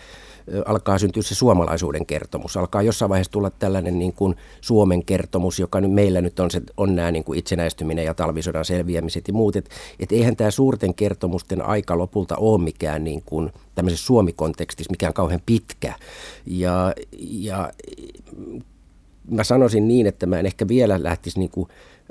alkaa 0.65 0.97
syntyä 0.97 1.23
se 1.23 1.35
suomalaisuuden 1.35 2.05
kertomus. 2.05 2.57
Alkaa 2.57 2.81
jossain 2.81 3.09
vaiheessa 3.09 3.31
tulla 3.31 3.49
tällainen 3.49 3.99
niin 3.99 4.13
kuin 4.13 4.35
Suomen 4.61 5.05
kertomus, 5.05 5.59
joka 5.59 5.81
nyt 5.81 5.91
meillä 5.91 6.21
nyt 6.21 6.39
on, 6.39 6.51
se, 6.51 6.61
on 6.77 6.95
nämä 6.95 7.11
niin 7.11 7.23
kuin 7.23 7.39
itsenäistyminen 7.39 8.05
ja 8.05 8.13
talvisodan 8.13 8.65
selviämiset 8.65 9.27
ja 9.27 9.33
muut. 9.33 9.55
Että 9.55 9.69
et 9.99 10.11
eihän 10.11 10.35
tämä 10.35 10.51
suurten 10.51 10.93
kertomusten 10.93 11.61
aika 11.61 11.97
lopulta 11.97 12.35
ole 12.35 12.63
mikään 12.63 13.03
niin 13.03 13.21
kuin 13.25 13.49
tämmöisessä 13.75 14.05
Suomi-kontekstissa 14.05 14.91
mikään 14.91 15.13
kauhean 15.13 15.41
pitkä. 15.45 15.93
Ja, 16.45 16.93
ja 17.19 17.71
mä 19.31 19.43
sanoisin 19.43 19.87
niin, 19.87 20.07
että 20.07 20.25
mä 20.25 20.39
en 20.39 20.45
ehkä 20.45 20.67
vielä 20.67 21.03
lähtisi 21.03 21.39
niin 21.39 21.51
kuin 21.51 21.69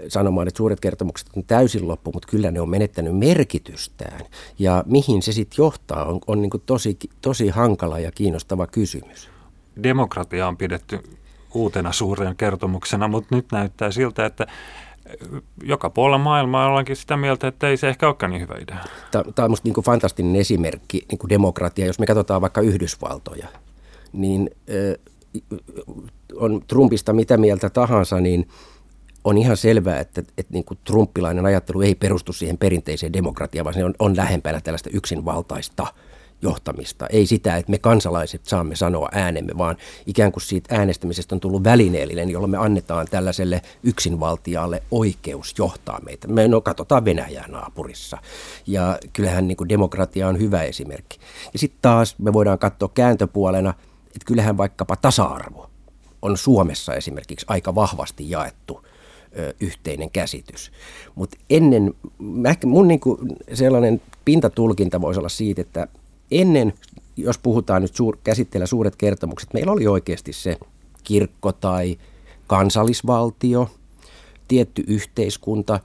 sanomaan, 0.09 0.49
että 0.49 0.59
suuret 0.59 0.81
kertomukset 0.81 1.29
on 1.37 1.45
täysin 1.45 1.89
loppu, 1.89 2.11
mutta 2.15 2.29
kyllä 2.29 2.51
ne 2.51 2.61
on 2.61 2.69
menettänyt 2.69 3.19
merkitystään. 3.19 4.21
Ja 4.59 4.85
mihin 4.87 5.23
se 5.23 5.33
sitten 5.33 5.57
johtaa, 5.59 6.05
on, 6.05 6.21
on 6.27 6.43
niin 6.43 6.51
tosi, 6.67 6.99
tosi 7.21 7.49
hankala 7.49 7.99
ja 7.99 8.13
kiinnostava 8.13 8.67
kysymys. 8.67 9.31
Demokratia 9.83 10.49
on 10.49 10.57
pidetty 10.57 11.01
uutena 11.55 11.93
suurena 11.93 12.35
kertomuksena, 12.35 13.09
mutta 13.09 13.37
nyt 13.37 13.47
näyttää 13.53 13.91
siltä, 13.91 14.27
että 14.27 14.47
joka 15.63 15.91
puolella 15.91 16.19
maailmaa 16.19 16.69
ollaankin 16.69 16.97
sitä 16.97 17.17
mieltä, 17.17 17.49
että 17.49 17.69
ei 17.69 17.77
se 17.77 17.89
ehkä 17.89 18.07
olekaan 18.07 18.31
niin 18.31 18.43
hyvä 18.43 18.55
idea. 18.55 18.85
Tämä 19.11 19.25
on 19.45 19.51
minusta 19.51 19.69
niin 19.69 19.85
fantastinen 19.85 20.37
esimerkki 20.37 21.07
niin 21.11 21.19
kuin 21.19 21.29
demokratia. 21.31 21.87
Jos 21.87 21.99
me 21.99 22.07
katsotaan 22.07 22.41
vaikka 22.41 22.61
Yhdysvaltoja, 22.61 23.49
niin 24.13 24.51
on 26.37 26.63
Trumpista 26.67 27.13
mitä 27.13 27.37
mieltä 27.37 27.71
tahansa, 27.71 28.21
niin 28.21 28.49
on 29.25 29.39
ihan 29.39 29.57
selvää, 29.57 30.01
että, 30.01 30.21
että 30.39 30.53
niin 30.53 30.65
kuin 30.65 30.79
trumpilainen 30.85 31.47
ajattelu 31.47 31.83
ei 31.83 31.95
perustu 31.95 32.33
siihen 32.33 32.59
perinteiseen 32.59 33.13
demokratiaan, 33.13 33.65
vaan 33.65 33.75
se 33.75 33.85
on, 33.85 33.95
on 33.99 34.17
lähempänä 34.17 34.61
tällaista 34.61 34.91
yksinvaltaista 34.93 35.87
johtamista. 36.43 37.07
Ei 37.07 37.27
sitä, 37.27 37.57
että 37.57 37.71
me 37.71 37.79
kansalaiset 37.79 38.45
saamme 38.45 38.77
sanoa 38.77 39.09
äänemme, 39.13 39.53
vaan 39.59 39.77
ikään 40.07 40.33
kuin 40.33 40.43
siitä 40.43 40.75
äänestämisestä 40.75 41.35
on 41.35 41.41
tullut 41.41 41.65
välineellinen, 41.65 42.31
jolloin 42.31 42.51
me 42.51 42.57
annetaan 42.57 43.07
tällaiselle 43.11 43.63
yksinvaltialle 43.83 44.83
oikeus 44.91 45.55
johtaa 45.59 46.01
meitä. 46.05 46.29
Me 46.29 46.49
no, 46.49 46.61
katsotaan 46.61 47.05
Venäjää 47.05 47.49
naapurissa. 47.49 48.19
Ja 48.67 48.99
kyllähän 49.13 49.49
niin 49.49 49.57
kuin 49.57 49.69
demokratia 49.69 50.29
on 50.29 50.39
hyvä 50.39 50.63
esimerkki. 50.63 51.19
Ja 51.53 51.59
sitten 51.59 51.79
taas 51.83 52.19
me 52.19 52.33
voidaan 52.33 52.59
katsoa 52.59 52.89
kääntöpuolena, 52.95 53.75
että 54.07 54.27
kyllähän 54.27 54.57
vaikkapa 54.57 54.97
tasa-arvo 54.97 55.71
on 56.27 56.39
Suomessa 56.39 56.95
esimerkiksi 56.95 57.47
aika 57.49 57.75
vahvasti 57.75 58.31
jaettu 58.31 58.87
ö, 59.39 59.55
yhteinen 59.61 60.11
käsitys. 60.11 60.73
Mutta 61.15 61.39
ennen, 61.51 61.95
ehkä 62.49 62.67
mun 62.67 62.89
niinku 62.89 63.19
sellainen 63.53 64.03
pintatulkinta 64.25 65.01
voisi 65.01 65.21
olla 65.21 65.29
siitä, 65.29 65.61
että 65.61 65.89
ennen, 66.31 66.73
jos 67.17 67.39
puhutaan 67.39 67.83
nyt 67.83 67.97
suur, 67.97 68.17
käsitteellä 68.25 68.67
suuret 68.67 68.97
kertomukset, 68.97 69.53
meillä 69.55 69.73
oli 69.73 69.87
oikeasti 69.87 70.33
se 70.33 70.59
kirkko 71.05 71.53
tai 71.53 71.99
kansallisvaltio, 72.47 73.71
tietty 74.49 74.85
yhteiskunta, 74.87 75.81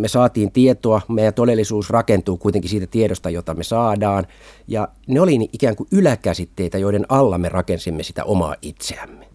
me 0.00 0.08
saatiin 0.08 0.52
tietoa, 0.52 1.00
meidän 1.08 1.34
todellisuus 1.34 1.90
rakentuu 1.90 2.36
kuitenkin 2.36 2.70
siitä 2.70 2.86
tiedosta, 2.86 3.30
jota 3.30 3.54
me 3.54 3.64
saadaan. 3.64 4.26
Ja 4.68 4.88
ne 5.06 5.20
oli 5.20 5.48
ikään 5.52 5.76
kuin 5.76 5.88
yläkäsitteitä, 5.92 6.78
joiden 6.78 7.06
alla 7.08 7.38
me 7.38 7.48
rakensimme 7.48 8.02
sitä 8.02 8.24
omaa 8.24 8.54
itseämme. 8.62 9.28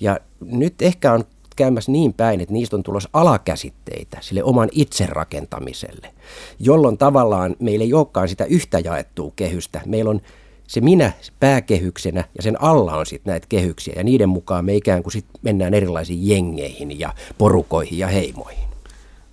Ja 0.00 0.20
nyt 0.40 0.82
ehkä 0.82 1.12
on 1.12 1.24
käymässä 1.56 1.92
niin 1.92 2.14
päin, 2.14 2.40
että 2.40 2.52
niistä 2.52 2.76
on 2.76 2.82
tulossa 2.82 3.08
alakäsitteitä 3.12 4.18
sille 4.20 4.42
oman 4.42 4.68
itse 4.72 5.06
rakentamiselle, 5.06 6.10
jolloin 6.58 6.98
tavallaan 6.98 7.56
meillä 7.58 7.82
ei 7.82 7.94
olekaan 7.94 8.28
sitä 8.28 8.44
yhtä 8.44 8.78
jaettua 8.78 9.32
kehystä. 9.36 9.80
Meillä 9.86 10.10
on 10.10 10.20
se 10.66 10.80
minä 10.80 11.12
pääkehyksenä 11.40 12.24
ja 12.36 12.42
sen 12.42 12.62
alla 12.62 12.96
on 12.96 13.06
sitten 13.06 13.30
näitä 13.30 13.46
kehyksiä 13.48 13.94
ja 13.96 14.04
niiden 14.04 14.28
mukaan 14.28 14.64
me 14.64 14.74
ikään 14.74 15.02
kuin 15.02 15.12
sit 15.12 15.26
mennään 15.42 15.74
erilaisiin 15.74 16.28
jengeihin 16.28 17.00
ja 17.00 17.14
porukoihin 17.38 17.98
ja 17.98 18.06
heimoihin. 18.06 18.65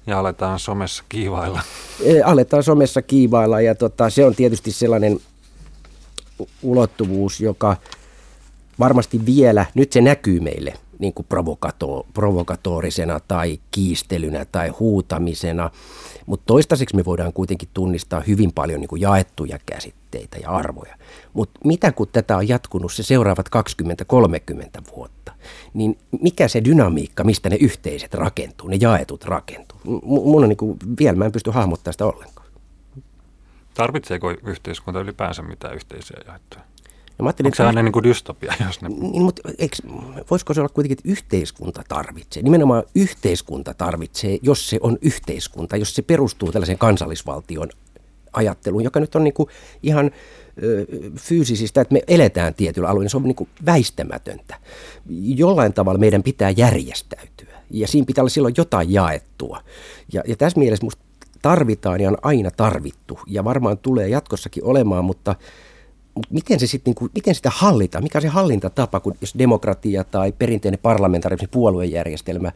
Ja 0.07 0.19
aletaan 0.19 0.59
somessa 0.59 1.03
kiivailla. 1.09 1.61
Aletaan 2.25 2.63
somessa 2.63 3.01
kiivailla 3.01 3.61
ja 3.61 3.75
tota, 3.75 4.09
se 4.09 4.25
on 4.25 4.35
tietysti 4.35 4.71
sellainen 4.71 5.19
ulottuvuus, 6.61 7.41
joka 7.41 7.77
varmasti 8.79 9.25
vielä, 9.25 9.65
nyt 9.75 9.91
se 9.91 10.01
näkyy 10.01 10.39
meille 10.39 10.73
niin 11.03 11.13
kuin 11.13 11.25
provokato, 11.29 12.05
provokatorisena 12.13 13.19
tai 13.19 13.59
kiistelynä 13.71 14.45
tai 14.45 14.69
huutamisena, 14.69 15.69
mutta 16.25 16.43
toistaiseksi 16.45 16.95
me 16.95 17.05
voidaan 17.05 17.33
kuitenkin 17.33 17.69
tunnistaa 17.73 18.21
hyvin 18.27 18.51
paljon 18.53 18.79
niin 18.79 18.87
kuin 18.87 19.01
jaettuja 19.01 19.59
käsitteitä 19.65 20.37
ja 20.37 20.49
arvoja. 20.49 20.95
Mutta 21.33 21.59
mitä 21.63 21.91
kun 21.91 22.07
tätä 22.11 22.37
on 22.37 22.47
jatkunut 22.47 22.93
se 22.93 23.03
seuraavat 23.03 23.49
20-30 24.79 24.81
vuotta, 24.95 25.33
niin 25.73 25.97
mikä 26.21 26.47
se 26.47 26.63
dynamiikka, 26.65 27.23
mistä 27.23 27.49
ne 27.49 27.55
yhteiset 27.55 28.13
rakentuu, 28.13 28.67
ne 28.67 28.77
jaetut 28.81 29.23
rakentuu? 29.23 29.79
M- 29.83 30.05
mun 30.05 30.43
on 30.43 30.49
niin 30.49 30.57
kuin, 30.57 30.77
vielä 30.99 31.17
mä 31.17 31.25
en 31.25 31.31
pysty 31.31 31.51
hahmottamaan 31.51 31.93
sitä 31.93 32.05
ollenkaan. 32.05 32.47
Tarvitseeko 33.73 34.31
yhteiskunta 34.31 34.99
ylipäänsä 34.99 35.41
mitään 35.41 35.75
yhteisiä 35.75 36.17
jaettuja? 36.27 36.72
Ja 37.17 37.23
mä 37.23 37.33
Onko 37.43 37.55
se 37.55 37.63
aina 37.63 37.83
niin 37.83 37.91
kuin 37.91 38.03
dystopia? 38.03 38.53
Jos 38.67 38.81
ne... 38.81 38.89
niin, 38.89 39.21
mutta 39.21 39.49
eikö, 39.57 39.75
voisiko 40.31 40.53
se 40.53 40.61
olla 40.61 40.69
kuitenkin, 40.69 40.97
että 40.97 41.09
yhteiskunta 41.09 41.83
tarvitsee? 41.87 42.43
Nimenomaan 42.43 42.83
yhteiskunta 42.95 43.73
tarvitsee, 43.73 44.39
jos 44.41 44.69
se 44.69 44.79
on 44.81 44.97
yhteiskunta, 45.01 45.77
jos 45.77 45.95
se 45.95 46.01
perustuu 46.01 46.51
tällaisen 46.51 46.77
kansallisvaltion 46.77 47.69
ajatteluun, 48.33 48.83
joka 48.83 48.99
nyt 48.99 49.15
on 49.15 49.23
niin 49.23 49.33
kuin 49.33 49.49
ihan 49.83 50.11
ö, 50.63 50.85
fyysisistä, 51.17 51.81
että 51.81 51.93
me 51.93 52.01
eletään 52.07 52.53
tietyllä 52.53 52.87
alueella, 52.87 53.03
niin 53.03 53.09
se 53.09 53.17
on 53.17 53.23
niin 53.23 53.35
kuin 53.35 53.49
väistämätöntä. 53.65 54.55
Jollain 55.35 55.73
tavalla 55.73 55.99
meidän 55.99 56.23
pitää 56.23 56.49
järjestäytyä 56.49 57.53
ja 57.69 57.87
siinä 57.87 58.05
pitää 58.05 58.21
olla 58.21 58.29
silloin 58.29 58.53
jotain 58.57 58.93
jaettua. 58.93 59.63
Ja, 60.13 60.23
ja 60.27 60.35
tässä 60.35 60.59
mielessä 60.59 60.85
musta 60.85 61.03
tarvitaan 61.41 62.01
ja 62.01 62.09
on 62.09 62.17
aina 62.21 62.51
tarvittu 62.51 63.19
ja 63.27 63.43
varmaan 63.43 63.77
tulee 63.77 64.09
jatkossakin 64.09 64.63
olemaan, 64.63 65.05
mutta 65.05 65.13
mutta 65.33 65.45
miten, 66.29 66.59
se 66.59 66.67
sit, 66.67 66.85
niin 66.85 66.95
kuin, 66.95 67.11
miten 67.15 67.35
sitä 67.35 67.51
hallitaan? 67.55 68.03
Mikä 68.03 68.17
on 68.17 68.21
se 68.21 68.27
hallintatapa, 68.27 68.99
kun 68.99 69.15
jos 69.21 69.35
demokratia 69.37 70.03
tai 70.03 70.31
perinteinen 70.31 70.79
parlamentaarinen 70.81 71.49
puoluejärjestelmä 71.51 72.51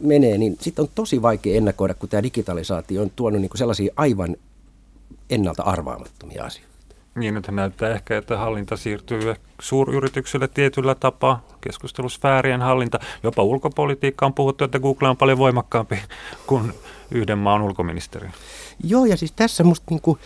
menee, 0.00 0.38
niin 0.38 0.56
sitten 0.60 0.82
on 0.82 0.88
tosi 0.94 1.22
vaikea 1.22 1.56
ennakoida, 1.56 1.94
kun 1.94 2.08
tämä 2.08 2.22
digitalisaatio 2.22 3.02
on 3.02 3.10
tuonut 3.16 3.40
niin 3.40 3.50
kuin 3.50 3.58
sellaisia 3.58 3.92
aivan 3.96 4.36
ennalta 5.30 5.62
arvaamattomia 5.62 6.44
asioita. 6.44 6.70
Niin, 7.14 7.34
nyt 7.34 7.48
näyttää 7.50 7.94
ehkä, 7.94 8.18
että 8.18 8.38
hallinta 8.38 8.76
siirtyy 8.76 9.34
suuryrityksille 9.60 10.48
tietyllä 10.48 10.94
tapaa, 10.94 11.46
keskustelusfäärien 11.60 12.62
hallinta. 12.62 12.98
Jopa 13.22 13.42
ulkopolitiikka 13.42 14.26
on 14.26 14.34
puhuttu, 14.34 14.64
että 14.64 14.78
Google 14.78 15.08
on 15.08 15.16
paljon 15.16 15.38
voimakkaampi 15.38 15.98
kuin 16.46 16.72
yhden 17.10 17.38
maan 17.38 17.62
ulkoministeri. 17.62 18.28
Joo, 18.84 19.04
ja 19.04 19.16
siis 19.16 19.32
tässä 19.32 19.64
musta 19.64 19.86
niin 19.90 20.00
kuin, 20.00 20.18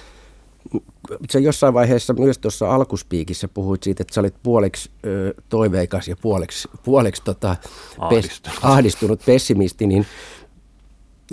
sä 1.31 1.39
jossain 1.39 1.75
vaiheessa 1.75 2.13
myös 2.13 2.39
tuossa 2.39 2.75
alkuspiikissä 2.75 3.49
puhuit 3.49 3.83
siitä, 3.83 4.03
että 4.03 4.15
sä 4.15 4.21
olit 4.21 4.35
puoleksi 4.43 4.91
ö, 5.07 5.35
toiveikas 5.49 6.09
ja 6.09 6.17
puoleksi, 6.17 6.69
puoleksi 6.83 7.23
tota, 7.25 7.57
ahdistunut. 7.99 8.55
Pes, 8.55 8.65
ahdistunut 8.65 9.21
pessimisti, 9.27 9.87
niin 9.87 10.07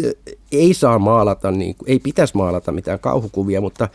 ö, 0.04 0.14
ei 0.52 0.74
saa 0.74 1.00
maalata, 1.00 1.52
niin, 1.52 1.76
ei 1.86 2.00
pitäisi 2.00 2.38
maalata 2.38 2.72
mitään 2.72 3.00
kauhukuvia, 3.00 3.62
mutta 3.62 3.90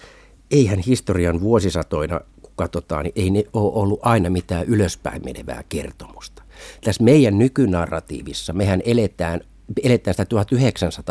eihän 0.51 0.79
historian 0.79 1.41
vuosisatoina, 1.41 2.21
kun 2.43 2.53
katsotaan, 2.57 3.05
niin 3.05 3.13
ei 3.17 3.31
ne 3.31 3.45
ole 3.53 3.73
ollut 3.75 4.01
aina 4.03 4.31
mitään 4.31 4.67
ylöspäin 4.67 5.23
menevää 5.25 5.65
kertomusta. 5.69 6.43
Tässä 6.85 7.05
meidän 7.05 7.39
nykynarratiivissa 7.39 8.53
mehän 8.53 8.83
eletään 8.85 9.41
eletään 9.83 10.15
sitä 10.15 10.37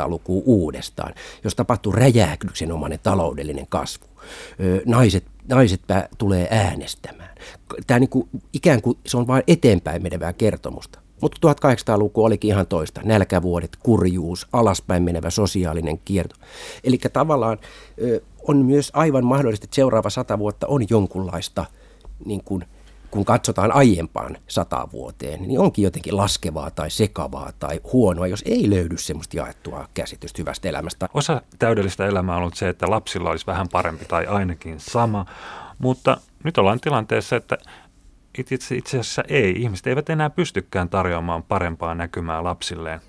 1900-lukua 0.03 0.43
uudestaan, 0.45 1.13
jos 1.43 1.55
tapahtuu 1.55 1.91
räjähdyksenomainen 1.91 2.99
taloudellinen 3.03 3.67
kasvu. 3.69 4.05
Naiset, 4.85 5.23
naiset 5.47 5.81
tulee 6.17 6.47
äänestämään. 6.51 7.35
Tämä 7.87 7.99
niin 7.99 8.09
kuin, 8.09 8.29
ikään 8.53 8.81
kuin 8.81 8.97
se 9.05 9.17
on 9.17 9.27
vain 9.27 9.43
eteenpäin 9.47 10.03
menevää 10.03 10.33
kertomusta. 10.33 10.99
Mutta 11.21 11.47
1800-luku 11.47 12.25
olikin 12.25 12.49
ihan 12.49 12.67
toista. 12.67 13.01
Nälkävuodet, 13.03 13.75
kurjuus, 13.75 14.47
alaspäin 14.53 15.03
menevä 15.03 15.29
sosiaalinen 15.29 15.99
kierto. 16.05 16.35
Eli 16.83 16.97
tavallaan 17.13 17.57
on 18.47 18.57
myös 18.57 18.91
aivan 18.93 19.25
mahdollista, 19.25 19.63
että 19.63 19.75
seuraava 19.75 20.09
sata 20.09 20.39
vuotta 20.39 20.67
on 20.67 20.85
jonkunlaista 20.89 21.65
niin 22.25 22.43
kuin 22.43 22.65
kun 23.15 23.25
katsotaan 23.25 23.71
aiempaan 23.71 24.37
sata 24.47 24.87
vuoteen, 24.91 25.41
niin 25.41 25.59
onkin 25.59 25.83
jotenkin 25.83 26.17
laskevaa 26.17 26.71
tai 26.71 26.89
sekavaa 26.89 27.51
tai 27.59 27.81
huonoa, 27.93 28.27
jos 28.27 28.43
ei 28.47 28.69
löydy 28.69 28.97
semmoista 28.97 29.37
jaettua 29.37 29.87
käsitystä 29.93 30.41
hyvästä 30.41 30.69
elämästä. 30.69 31.09
Osa 31.13 31.41
täydellistä 31.59 32.05
elämää 32.05 32.35
on 32.35 32.41
ollut 32.41 32.55
se, 32.55 32.69
että 32.69 32.89
lapsilla 32.89 33.29
olisi 33.29 33.47
vähän 33.47 33.67
parempi 33.71 34.05
tai 34.05 34.25
ainakin 34.25 34.79
sama, 34.79 35.25
mutta 35.79 36.17
nyt 36.43 36.57
ollaan 36.57 36.79
tilanteessa, 36.79 37.35
että 37.35 37.57
itse, 38.37 38.75
itse 38.75 38.99
asiassa 38.99 39.23
ei. 39.27 39.51
Ihmiset 39.61 39.87
eivät 39.87 40.09
enää 40.09 40.29
pystykään 40.29 40.89
tarjoamaan 40.89 41.43
parempaa 41.43 41.95
näkymää 41.95 42.43
lapsilleen. 42.43 42.99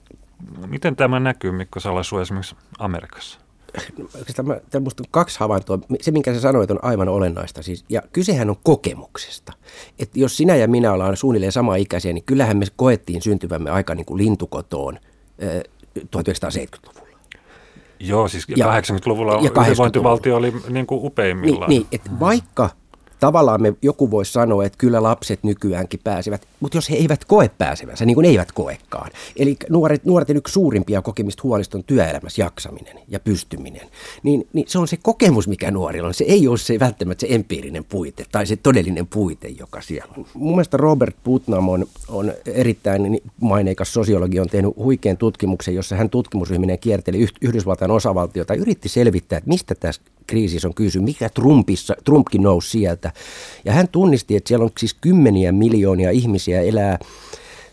Miten 0.66 0.96
tämä 0.96 1.20
näkyy, 1.20 1.52
Mikko 1.52 1.80
Salasu, 1.80 2.18
esimerkiksi 2.18 2.56
Amerikassa? 2.78 3.45
Oikeastaan 4.18 4.48
mä, 4.48 4.80
musta 4.80 5.02
on 5.02 5.10
kaksi 5.10 5.40
havaintoa. 5.40 5.78
Se, 6.00 6.10
minkä 6.10 6.34
sä 6.34 6.40
sanoit, 6.40 6.70
on 6.70 6.84
aivan 6.84 7.08
olennaista. 7.08 7.62
Siis, 7.62 7.84
ja 7.88 8.02
kysehän 8.12 8.50
on 8.50 8.56
kokemuksesta. 8.62 9.52
Et 9.98 10.16
jos 10.16 10.36
sinä 10.36 10.56
ja 10.56 10.68
minä 10.68 10.92
ollaan 10.92 11.16
suunnilleen 11.16 11.52
sama 11.52 11.76
ikäisiä, 11.76 12.12
niin 12.12 12.24
kyllähän 12.24 12.56
me 12.56 12.66
koettiin 12.76 13.22
syntyvämme 13.22 13.70
aika 13.70 13.94
niin 13.94 14.06
kuin 14.06 14.18
lintukotoon 14.18 14.98
äh, 15.42 15.62
1970-luvulla. 15.98 17.06
Joo, 18.00 18.28
siis 18.28 18.46
ja, 18.56 18.66
80-luvulla 18.66 19.32
ja 19.32 19.38
80 19.38 19.64
hyvinvointivaltio 19.64 20.36
oli 20.36 20.54
niin 20.68 20.86
kuin 20.86 21.04
upeimmillaan. 21.04 21.68
Niin, 21.68 21.86
niin 21.90 22.00
että 22.00 22.10
vaikka 22.20 22.70
tavallaan 23.20 23.62
me, 23.62 23.74
joku 23.83 24.11
voisi 24.11 24.33
sanoa, 24.33 24.64
että 24.64 24.79
kyllä 24.79 25.02
lapset 25.02 25.42
nykyäänkin 25.42 26.00
pääsevät, 26.05 26.48
mutta 26.61 26.76
jos 26.76 26.90
he 26.90 26.96
eivät 26.96 27.24
koe 27.24 27.50
pääsevänsä, 27.59 28.05
niin 28.05 28.14
kuin 28.14 28.26
eivät 28.26 28.52
koekaan. 28.52 29.11
Eli 29.37 29.57
nuoret, 29.70 30.05
nuorten 30.05 30.37
yksi 30.37 30.52
suurimpia 30.52 31.02
kokemista 31.02 31.42
huolista 31.42 31.79
on 31.79 31.85
työelämässä 31.85 32.42
jaksaminen 32.42 32.98
ja 33.09 33.20
pystyminen. 33.20 33.88
Niin, 34.22 34.48
niin 34.52 34.68
se 34.68 34.79
on 34.79 34.88
se 34.88 34.98
kokemus, 35.02 35.48
mikä 35.48 35.70
nuorilla 35.70 36.09
on. 36.09 36.14
Se 36.14 36.24
ei 36.24 36.48
ole 36.48 36.59
se 36.59 36.81
välttämättä 36.81 37.20
se 37.20 37.35
empiirinen 37.35 37.85
puite 37.85 38.24
tai 38.33 38.46
se 38.46 38.57
todellinen 38.57 39.07
puite, 39.07 39.48
joka 39.48 39.81
siellä 39.81 40.14
on. 40.16 40.26
Mun 40.35 40.52
mielestä 40.52 40.76
Robert 40.76 41.16
Putnam 41.24 41.68
on, 41.68 41.87
on 42.09 42.33
erittäin 42.46 43.20
maineikas 43.40 43.92
sosiologi, 43.92 44.40
on 44.40 44.48
tehnyt 44.48 44.76
huikean 44.76 45.16
tutkimuksen, 45.16 45.74
jossa 45.74 45.96
hän 45.96 46.11
tutkimusryhminen 46.11 46.79
kierteli 46.79 47.26
Yhdysvaltain 47.40 47.90
osavaltiota 47.90 48.55
ja 48.55 48.61
yritti 48.61 48.88
selvittää, 48.88 49.37
että 49.37 49.48
mistä 49.48 49.74
tässä 49.74 50.02
kriisissä 50.26 50.68
on 50.68 50.74
kysy, 50.74 51.00
mikä 51.00 51.28
Trumpissa, 51.28 51.94
Trumpkin 52.04 52.42
nousi 52.42 52.70
sieltä. 52.70 53.12
Ja 53.64 53.72
hän 53.72 53.88
tunnisti, 53.88 54.36
että 54.36 54.48
siellä 54.48 54.64
on 54.64 54.70
siis 54.78 54.94
kymmeniä 54.94 55.52
miljoonia 55.52 56.10
ihmisiä 56.10 56.60
elää 56.60 56.98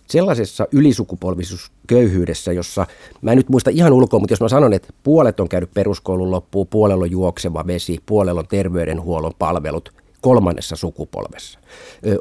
sellaisessa 0.08 0.68
ylisukupolvisuusköyhyydessä, 0.72 2.52
jossa, 2.54 2.88
mä 3.22 3.32
en 3.32 3.38
nyt 3.38 3.50
muista 3.50 3.70
ihan 3.70 3.94
ulkoa, 3.94 4.20
mutta 4.20 4.34
jos 4.34 4.42
mä 4.42 4.50
sanon, 4.50 4.74
että 4.74 4.94
puolet 5.04 5.40
on 5.40 5.50
käynyt 5.50 5.74
peruskoulun 5.74 6.32
loppuun, 6.32 6.68
puolella 6.68 7.04
on 7.04 7.12
juokseva 7.12 7.68
vesi, 7.68 8.00
puolella 8.06 8.40
on 8.40 8.48
terveydenhuollon 8.48 9.34
palvelut, 9.40 10.03
kolmannessa 10.24 10.76
sukupolvessa. 10.76 11.60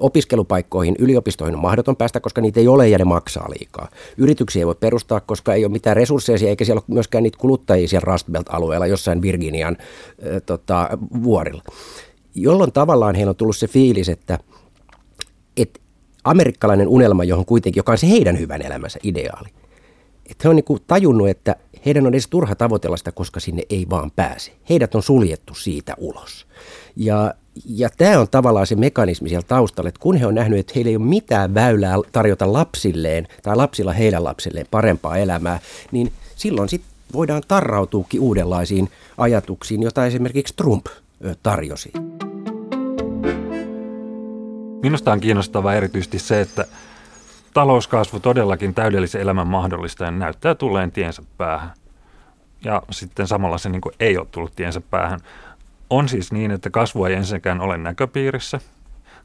Opiskelupaikkoihin, 0.01 0.97
yliopistoihin 0.99 1.55
on 1.55 1.63
mahdoton 1.63 1.97
päästä, 1.97 2.21
koska 2.21 2.41
niitä 2.41 2.61
ei 2.61 2.69
ole 2.69 2.89
ja 2.89 2.99
ne 2.99 3.05
maksaa 3.05 3.51
liikaa. 3.59 3.89
Yrityksiä 4.17 4.61
ei 4.61 4.67
voi 4.67 4.75
perustaa, 4.75 5.21
koska 5.21 5.55
ei 5.55 5.65
ole 5.65 5.73
mitään 5.73 5.97
resursseja, 5.97 6.49
eikä 6.49 6.65
siellä 6.65 6.79
ole 6.79 6.95
myöskään 6.95 7.23
niitä 7.23 7.39
kuluttajia 7.39 7.89
siellä 7.89 8.13
Rust 8.13 8.27
Belt-alueella 8.33 8.87
jossain 8.87 9.23
Virginian 9.23 9.77
tota, 10.47 10.89
vuorilla. 11.23 11.63
Jolloin 12.35 12.73
tavallaan 12.73 13.15
heillä 13.15 13.31
on 13.31 13.37
tullut 13.37 13.57
se 13.57 13.67
fiilis, 13.67 14.09
että, 14.09 14.39
että 15.57 15.81
amerikkalainen 16.25 16.89
unelma, 16.89 17.25
johon 17.25 17.47
kuitenkin, 17.47 17.79
joka 17.79 17.93
on 17.93 17.99
se 17.99 18.09
heidän 18.09 18.39
hyvän 18.39 18.63
elämänsä 18.63 18.99
ideaali, 19.03 19.49
että 20.31 20.43
he 20.45 20.49
on 20.49 20.57
niin 20.57 20.81
tajunnut, 20.87 21.29
että 21.29 21.57
heidän 21.87 22.07
on 22.07 22.15
edes 22.15 22.29
turha 22.29 22.55
tavoitella 22.55 22.97
sitä, 22.97 23.13
koska 23.13 23.41
sinne 23.41 23.63
ei 23.71 23.87
vaan 23.91 24.11
pääse. 24.11 24.53
Heidät 24.71 24.95
on 24.95 25.03
suljettu 25.03 25.55
siitä 25.55 25.95
ulos. 25.99 26.47
Ja, 26.97 27.35
ja 27.67 27.89
tämä 27.99 28.21
on 28.21 28.27
tavallaan 28.31 28.67
se 28.67 28.77
mekanismi 28.77 29.29
siellä 29.29 29.47
taustalla, 29.49 29.89
että 29.89 30.01
kun 30.01 30.17
he 30.17 30.27
on 30.27 30.35
nähnyt, 30.35 30.59
että 30.59 30.73
heillä 30.77 30.89
ei 30.89 30.97
ole 30.97 31.05
mitään 31.05 31.55
väylää 31.55 31.97
tarjota 32.13 32.53
lapsilleen 32.53 33.29
tai 33.43 33.57
lapsilla 33.57 33.93
heidän 33.93 34.25
lapsilleen 34.25 34.67
parempaa 34.71 35.17
elämää, 35.17 35.59
niin 35.93 36.13
silloin 36.37 36.69
sitten 36.69 36.91
voidaan 37.13 37.43
tarrautuukin 37.49 38.21
uudenlaisiin 38.21 38.91
ajatuksiin, 39.19 39.83
joita 39.83 40.07
esimerkiksi 40.07 40.55
Trump 40.57 40.87
tarjosi. 41.43 41.93
Minusta 44.83 45.13
on 45.13 45.21
kiinnostavaa 45.21 45.75
erityisesti 45.75 46.19
se, 46.19 46.41
että 46.41 46.67
talouskasvu 47.55 48.21
todellakin 48.21 48.75
täydellisen 48.75 49.21
elämän 49.21 49.47
mahdollistajan 49.47 50.19
näyttää 50.19 50.55
tulleen 50.55 50.93
tiensä 50.93 51.23
päähän. 51.39 51.71
Ja 52.65 52.83
sitten 52.91 53.27
samalla 53.27 53.59
se 53.59 53.69
niin 53.69 53.83
ei 54.01 54.19
ole 54.19 54.27
tullut 54.31 54.53
tiensä 54.57 54.81
päähän. 54.81 55.21
On 55.93 56.09
siis 56.09 56.33
niin, 56.33 56.51
että 56.51 56.71
kasvua 56.71 57.09
ei 57.09 57.15
ensinnäkään 57.15 57.61
ole 57.61 57.79
näköpiirissä. 57.79 58.61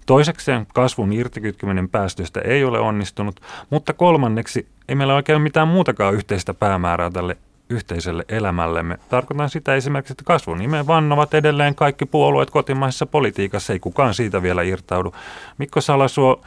Toisekseen 0.06 0.68
kasvun 0.74 1.14
irtikytkeminen 1.14 1.90
päästöistä 1.90 2.42
ei 2.42 2.64
ole 2.64 2.80
onnistunut, 2.80 3.42
mutta 3.70 3.94
kolmanneksi 3.94 4.68
ei 4.90 4.96
meillä 4.96 5.16
oikein 5.16 5.42
mitään 5.42 5.68
muutakaan 5.68 6.14
yhteistä 6.14 6.54
päämäärää 6.54 7.10
tälle 7.10 7.38
yhteiselle 7.70 8.26
elämällemme. 8.30 8.98
Tarkoitan 9.10 9.50
sitä 9.50 9.76
esimerkiksi, 9.76 10.14
että 10.14 10.24
kasvun 10.24 10.58
nimeen 10.58 10.88
vannovat 10.88 11.34
edelleen 11.34 11.76
kaikki 11.76 12.06
puolueet 12.06 12.50
kotimaisessa 12.50 13.06
politiikassa, 13.06 13.74
ei 13.74 13.80
kukaan 13.80 14.14
siitä 14.14 14.42
vielä 14.42 14.64
irtaudu. 14.64 15.14
Mikko 15.58 15.82
Salasuo, 15.82 16.42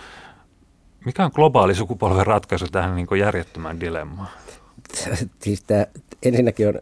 mikä 1.04 1.24
on 1.24 1.30
globaali 1.34 1.74
sukupolven 1.74 2.26
ratkaisu 2.26 2.66
tähän 2.72 2.96
niin 2.96 3.18
järjettömään 3.18 3.80
dilemmaan? 3.80 4.28
Siis 5.38 5.62
tämä 5.62 5.86
ensinnäkin 6.22 6.68
on 6.68 6.74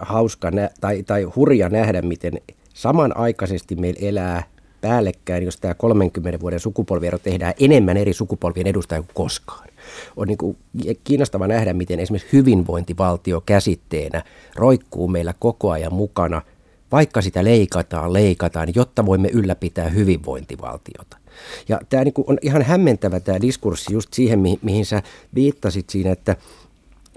hauska 0.00 0.50
nä- 0.50 0.70
tai, 0.80 1.02
tai 1.02 1.22
hurja 1.22 1.68
nähdä, 1.68 2.02
miten 2.02 2.32
samanaikaisesti 2.76 3.76
meillä 3.76 4.08
elää 4.08 4.42
päällekkäin, 4.80 5.44
jos 5.44 5.56
tämä 5.56 5.74
30 5.74 6.40
vuoden 6.40 6.60
sukupolviero 6.60 7.18
tehdään 7.18 7.54
enemmän 7.60 7.96
eri 7.96 8.12
sukupolvien 8.12 8.66
edustajia 8.66 9.02
kuin 9.02 9.14
koskaan. 9.14 9.68
On 10.16 10.28
niin 10.28 10.38
kuin 10.38 10.56
kiinnostava 11.04 11.46
nähdä, 11.46 11.72
miten 11.72 12.00
esimerkiksi 12.00 12.32
hyvinvointivaltio 12.32 13.40
käsitteenä 13.46 14.22
roikkuu 14.56 15.08
meillä 15.08 15.34
koko 15.38 15.70
ajan 15.70 15.94
mukana, 15.94 16.42
vaikka 16.92 17.22
sitä 17.22 17.44
leikataan, 17.44 18.12
leikataan, 18.12 18.68
jotta 18.74 19.06
voimme 19.06 19.28
ylläpitää 19.28 19.88
hyvinvointivaltiota. 19.88 21.16
Ja 21.68 21.80
tämä 21.88 22.04
niin 22.04 22.14
on 22.26 22.38
ihan 22.42 22.62
hämmentävä 22.62 23.20
tämä 23.20 23.40
diskurssi 23.40 23.92
just 23.92 24.12
siihen, 24.12 24.38
mihin, 24.38 24.58
mihin 24.62 24.86
sä 24.86 25.02
viittasit 25.34 25.90
siinä, 25.90 26.12
että 26.12 26.36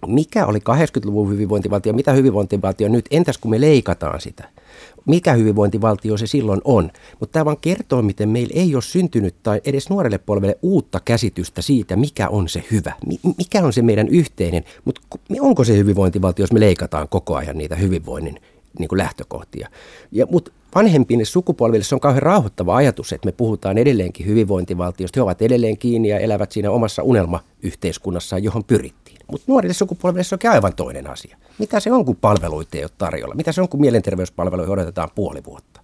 mikä 0.08 0.46
oli 0.46 0.60
80-luvun 0.60 1.30
hyvinvointivaltio, 1.30 1.94
mitä 1.94 2.12
hyvinvointivaltio 2.12 2.88
nyt, 2.88 3.06
entäs 3.12 3.38
kun 3.38 3.52
me 3.52 3.62
leikataan 3.62 4.22
sitä? 4.22 4.50
Mikä 5.10 5.34
hyvinvointivaltio 5.34 6.18
se 6.18 6.28
silloin 6.28 6.62
on? 6.64 6.92
Mutta 7.20 7.34
tämä 7.34 7.46
vaan 7.46 7.58
kertoo, 7.62 8.02
miten 8.02 8.30
meillä 8.30 8.54
ei 8.56 8.76
ole 8.76 8.82
syntynyt 8.82 9.36
tai 9.44 9.62
edes 9.66 9.90
nuorelle 9.90 10.18
polvelle 10.18 10.58
uutta 10.62 11.00
käsitystä 11.06 11.62
siitä, 11.62 11.96
mikä 11.96 12.30
on 12.30 12.50
se 12.50 12.64
hyvä, 12.72 12.94
mikä 13.38 13.64
on 13.64 13.74
se 13.74 13.82
meidän 13.82 14.08
yhteinen, 14.08 14.64
mutta 14.86 15.02
onko 15.40 15.64
se 15.64 15.78
hyvinvointivaltio, 15.78 16.44
jos 16.44 16.52
me 16.52 16.60
leikataan 16.60 17.10
koko 17.10 17.36
ajan 17.36 17.58
niitä 17.58 17.76
hyvinvoinnin 17.76 18.40
niin 18.80 18.90
kuin 18.90 19.00
lähtökohtia. 19.00 19.70
Ja, 20.12 20.28
mutta 20.32 20.52
vanhempille 20.76 21.26
sukupolville 21.26 21.84
se 21.84 21.96
on 21.96 22.02
kauhean 22.02 22.24
rauhoittava 22.24 22.76
ajatus, 22.76 23.14
että 23.14 23.26
me 23.26 23.32
puhutaan 23.32 23.78
edelleenkin 23.78 24.26
hyvinvointivaltiosta. 24.26 25.18
He 25.18 25.22
ovat 25.22 25.42
edelleen 25.42 25.78
kiinni 25.78 26.10
ja 26.10 26.20
elävät 26.20 26.52
siinä 26.52 26.72
omassa 26.72 27.04
unelmayhteiskunnassaan, 27.04 28.44
johon 28.44 28.64
pyrittiin. 28.64 29.18
Mutta 29.32 29.46
nuorille 29.48 29.74
sukupolville 29.74 30.24
se 30.24 30.36
onkin 30.36 30.50
aivan 30.50 30.76
toinen 30.76 31.08
asia. 31.08 31.38
Mitä 31.60 31.80
se 31.80 31.92
on, 31.92 32.06
kun 32.06 32.16
palveluita 32.16 32.78
ei 32.78 32.84
ole 32.84 32.92
tarjolla? 32.98 33.36
Mitä 33.36 33.52
se 33.52 33.62
on, 33.62 33.70
kun 33.70 33.82
mielenterveyspalveluihin 33.82 34.74
odotetaan 34.74 35.10
puoli 35.16 35.44
vuotta? 35.46 35.82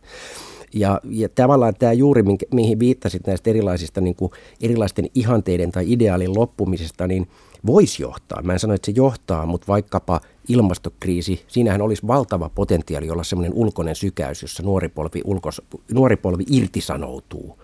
Ja, 0.73 1.01
ja 1.09 1.29
tavallaan 1.29 1.73
tämä 1.79 1.93
juuri, 1.93 2.23
mihin 2.53 2.79
viittasit 2.79 3.27
näistä 3.27 3.49
erilaisista 3.49 4.01
niin 4.01 4.15
kuin 4.15 4.31
erilaisten 4.61 5.09
ihanteiden 5.15 5.71
tai 5.71 5.91
ideaalin 5.91 6.35
loppumisesta, 6.35 7.07
niin 7.07 7.27
voisi 7.65 8.03
johtaa. 8.03 8.41
Mä 8.41 8.53
en 8.53 8.59
sano, 8.59 8.73
että 8.73 8.85
se 8.85 8.91
johtaa, 8.95 9.45
mutta 9.45 9.67
vaikkapa 9.67 10.21
ilmastokriisi, 10.47 11.45
siinähän 11.47 11.81
olisi 11.81 12.07
valtava 12.07 12.49
potentiaali 12.49 13.09
olla 13.09 13.23
semmoinen 13.23 13.53
ulkoinen 13.53 13.95
sykäys, 13.95 14.41
jossa 14.41 14.63
nuori 14.63 14.89
polvi, 14.89 15.21
ulkos, 15.25 15.61
nuori 15.93 16.15
polvi 16.15 16.43
irtisanoutuu 16.51 17.59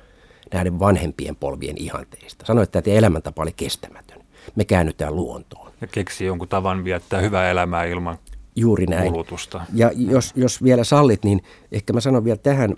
näiden 0.53 0.79
vanhempien 0.79 1.35
polvien 1.35 1.77
ihanteista. 1.77 2.45
Sano, 2.45 2.61
että 2.61 2.81
tämä 2.81 2.97
elämäntapa 2.97 3.41
oli 3.41 3.51
kestämätön. 3.51 4.21
Me 4.55 4.65
käännytään 4.65 5.15
luontoon. 5.15 5.71
Ja 5.81 5.87
keksi 5.87 6.25
jonkun 6.25 6.47
tavan 6.47 6.83
viettää 6.83 7.21
hyvää 7.21 7.51
elämää 7.51 7.85
ilman 7.85 8.17
Juuri 8.55 8.85
näin. 8.85 9.11
kulutusta. 9.11 9.61
Ja 9.73 9.91
jos, 9.95 10.33
jos 10.35 10.63
vielä 10.63 10.83
sallit, 10.83 11.23
niin 11.23 11.41
ehkä 11.71 11.93
mä 11.93 12.01
sanon 12.01 12.23
vielä 12.23 12.37
tähän, 12.37 12.75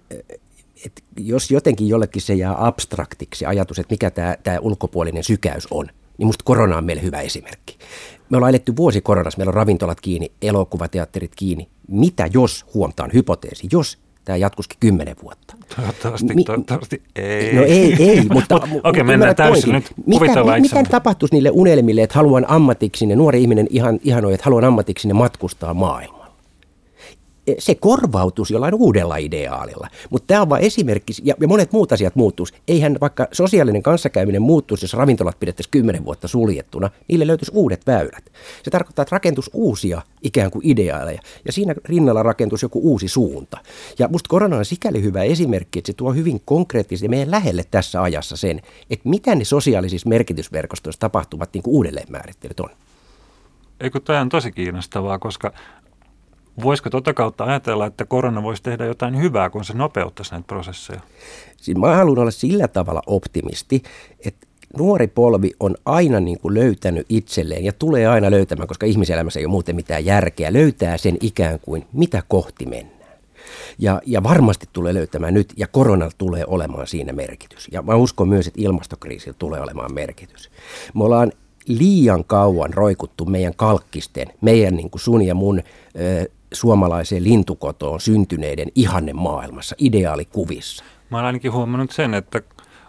että 0.86 1.02
jos 1.18 1.52
jotenkin 1.52 1.88
jollekin 1.88 2.22
se 2.22 2.34
jää 2.34 2.68
abstraktiksi 2.68 3.46
ajatus, 3.46 3.80
että 3.80 3.94
mikä 3.94 4.12
tämä, 4.12 4.36
tämä 4.44 4.60
ulkopuolinen 4.60 5.24
sykäys 5.24 5.68
on, 5.72 5.90
niin 6.17 6.28
musta 6.28 6.43
korona 6.43 6.78
on 6.78 6.86
meille 6.86 7.02
hyvä 7.02 7.21
esimerkki. 7.21 7.78
Me 8.30 8.38
ollaan 8.38 8.49
eletty 8.49 8.76
vuosi 8.76 9.02
koronassa, 9.02 9.38
meillä 9.38 9.49
on 9.49 9.54
ravintolat 9.54 10.02
kiinni, 10.02 10.32
elokuvateatterit 10.41 11.32
kiinni. 11.36 11.67
Mitä 11.88 12.30
jos, 12.34 12.65
huomtaan 12.73 13.10
hypoteesi, 13.13 13.67
jos 13.71 13.97
tämä 14.26 14.38
jatkuskin 14.38 14.78
kymmenen 14.80 15.15
vuotta. 15.23 15.56
Toivottavasti, 15.76 16.34
Mi- 16.34 16.43
toivottavasti 16.43 17.02
ei. 17.15 17.56
No 17.56 17.63
ei, 17.63 17.95
ei, 17.99 18.26
mutta 18.34 18.56
Okei, 18.56 18.80
okay, 18.84 19.04
mennään 19.04 19.36
täysin 19.36 19.73
nyt. 19.73 19.93
Mitä, 20.06 20.43
mitä 20.62 20.84
tapahtuisi 20.91 21.36
niille 21.36 21.49
unelmille, 21.54 22.04
että 22.04 22.15
haluan 22.15 22.45
ammatiksi, 22.47 23.06
nuori 23.06 23.41
ihminen 23.41 23.67
ihan, 23.69 23.99
ihanoi, 24.04 24.34
että 24.34 24.45
haluan 24.45 24.63
ammatiksi 24.63 25.13
matkustaa 25.13 25.73
maailmaa? 25.73 26.23
Se 27.60 27.76
korvautuisi 27.76 28.54
jollain 28.54 28.74
uudella 28.74 29.18
ideaalilla. 29.18 29.88
Mutta 30.10 30.28
tämä 30.28 30.42
on 30.42 30.50
vain 30.50 30.64
esimerkki, 30.64 31.14
ja, 31.24 31.36
monet 31.48 31.72
muut 31.72 31.92
asiat 31.92 32.16
muuttuisi. 32.16 32.54
Eihän 32.68 32.98
vaikka 33.02 33.28
sosiaalinen 33.32 33.84
kanssakäyminen 33.84 34.42
muuttuisi, 34.42 34.84
jos 34.84 34.94
ravintolat 34.94 35.40
pidettäisiin 35.40 35.72
kymmenen 35.72 36.06
vuotta 36.06 36.28
suljettuna, 36.28 36.90
niille 37.08 37.28
löytyisi 37.28 37.52
uudet 37.56 37.88
väylät. 37.88 38.32
Se 38.64 38.72
tarkoittaa, 38.72 39.04
että 39.04 39.16
rakentus 39.16 39.50
uusia 39.54 40.02
ikään 40.22 40.52
kuin 40.52 40.68
ideaaleja, 40.68 41.22
ja 41.46 41.52
siinä 41.52 41.76
rinnalla 41.86 42.24
rakentus 42.24 42.62
joku 42.62 42.80
uusi 42.84 43.08
suunta. 43.08 43.58
Ja 44.00 44.08
musta 44.08 44.28
korona 44.30 44.58
on 44.58 44.66
sikäli 44.66 45.04
hyvä 45.04 45.24
esimerkki, 45.24 45.80
että 45.80 45.92
se 45.92 45.94
tuo 45.94 46.14
hyvin 46.14 46.42
konkreettisesti 46.46 47.08
meidän 47.08 47.32
lähelle 47.32 47.64
tässä 47.72 48.02
ajassa 48.02 48.38
sen, 48.38 48.62
että 48.90 49.10
mitä 49.10 49.36
ne 49.36 49.46
sosiaalisissa 49.46 50.10
merkitysverkostoissa 50.10 51.00
tapahtuvat 51.00 51.50
niin 51.54 51.64
uudelleenmäärittelyt 51.68 52.60
on. 52.60 52.70
Eikö 53.80 54.00
tämä 54.00 54.22
on 54.22 54.30
tosi 54.30 54.52
kiinnostavaa, 54.52 55.20
koska 55.20 55.54
Voisiko 56.62 56.89
tuota 56.89 57.13
kautta 57.13 57.44
ajatella, 57.44 57.86
että 57.86 58.06
korona 58.06 58.44
voisi 58.44 58.63
tehdä 58.63 58.86
jotain 58.86 59.22
hyvää, 59.22 59.50
kun 59.50 59.66
se 59.66 59.74
nopeuttaisi 59.74 60.32
näitä 60.32 60.48
prosesseja? 60.48 61.00
Siis 61.58 61.78
mä 61.78 61.96
haluan 61.96 62.20
olla 62.20 62.32
sillä 62.32 62.68
tavalla 62.68 63.02
optimisti, 63.08 63.84
että 64.26 64.48
nuori 64.78 65.08
polvi 65.08 65.52
on 65.60 65.76
aina 65.86 66.20
niin 66.20 66.39
kuin 66.39 66.54
löytänyt 66.54 67.06
itselleen 67.10 67.66
ja 67.66 67.74
tulee 67.74 68.08
aina 68.08 68.32
löytämään, 68.32 68.68
koska 68.68 68.86
ihmiselämässä 68.86 69.39
ei 69.39 69.46
ole 69.46 69.52
muuten 69.52 69.76
mitään 69.76 70.06
järkeä, 70.06 70.54
löytää 70.54 70.98
sen 70.98 71.18
ikään 71.22 71.60
kuin 71.60 71.86
mitä 71.94 72.24
kohti 72.28 72.66
mennään. 72.66 73.18
Ja, 73.80 74.02
ja 74.06 74.24
varmasti 74.24 74.70
tulee 74.74 74.94
löytämään 74.94 75.34
nyt, 75.34 75.54
ja 75.58 75.68
korona 75.68 76.10
tulee 76.18 76.44
olemaan 76.48 76.88
siinä 76.88 77.13
merkitys. 77.13 77.68
Ja 77.72 77.82
mä 77.82 77.96
uskon 77.96 78.30
myös, 78.30 78.48
että 78.48 78.62
ilmastokriisillä 78.62 79.36
tulee 79.39 79.62
olemaan 79.62 79.94
merkitys. 79.94 80.52
Me 80.94 81.04
ollaan 81.04 81.32
liian 81.68 82.24
kauan 82.26 82.74
roikuttu 82.74 83.26
meidän 83.26 83.54
kalkkisten, 83.56 84.28
meidän 84.42 84.76
niin 84.76 84.89
kuin 84.89 85.02
sun 85.02 85.22
ja 85.22 85.36
mun 85.36 85.62
suomalaiseen 86.54 87.24
lintukotoon 87.24 88.02
syntyneiden 88.02 88.68
ihanne 88.76 89.13
maailmassa, 89.13 89.76
ideaalikuvissa. 89.80 90.84
Mä 91.10 91.18
olen 91.18 91.26
ainakin 91.26 91.52
huomannut 91.52 91.92
sen, 91.92 92.13
että 92.13 92.42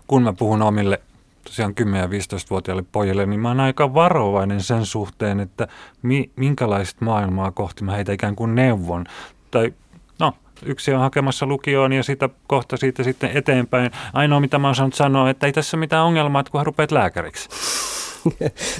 kun 0.07 0.23
mä 0.23 0.33
puhun 0.33 0.63
omille 0.63 1.01
tosiaan 1.45 1.75
10-15-vuotiaille 1.81 2.85
pojille, 2.93 3.27
niin 3.27 3.41
mä 3.41 3.49
oon 3.49 3.61
aika 3.61 3.95
varovainen 3.95 4.61
sen 4.61 4.87
suhteen, 4.87 5.41
että 5.41 5.69
mi, 6.03 6.31
minkälaista 6.37 7.05
maailmaa 7.05 7.51
kohti 7.51 7.85
mä 7.85 7.93
heitä 7.93 8.13
ikään 8.13 8.37
kuin 8.37 8.55
neuvon. 8.55 9.05
Tai 9.51 9.73
no, 10.19 10.33
yksi 10.65 10.95
on 10.95 11.01
hakemassa 11.01 11.47
lukioon 11.47 11.93
ja 11.93 12.03
sitä 12.03 12.29
kohta 12.47 12.77
siitä 12.77 13.03
sitten 13.03 13.31
eteenpäin. 13.35 13.91
Ainoa 14.13 14.41
mitä 14.41 14.59
mä 14.59 14.69
oon 14.69 14.75
saanut 14.75 14.95
sanoa, 14.95 15.31
että 15.31 15.47
ei 15.47 15.53
tässä 15.53 15.77
mitään 15.77 16.05
ongelmaa, 16.05 16.41
että 16.41 16.51
kun 16.51 16.67
rupeat 16.67 16.93
lääkäriksi. 16.93 17.49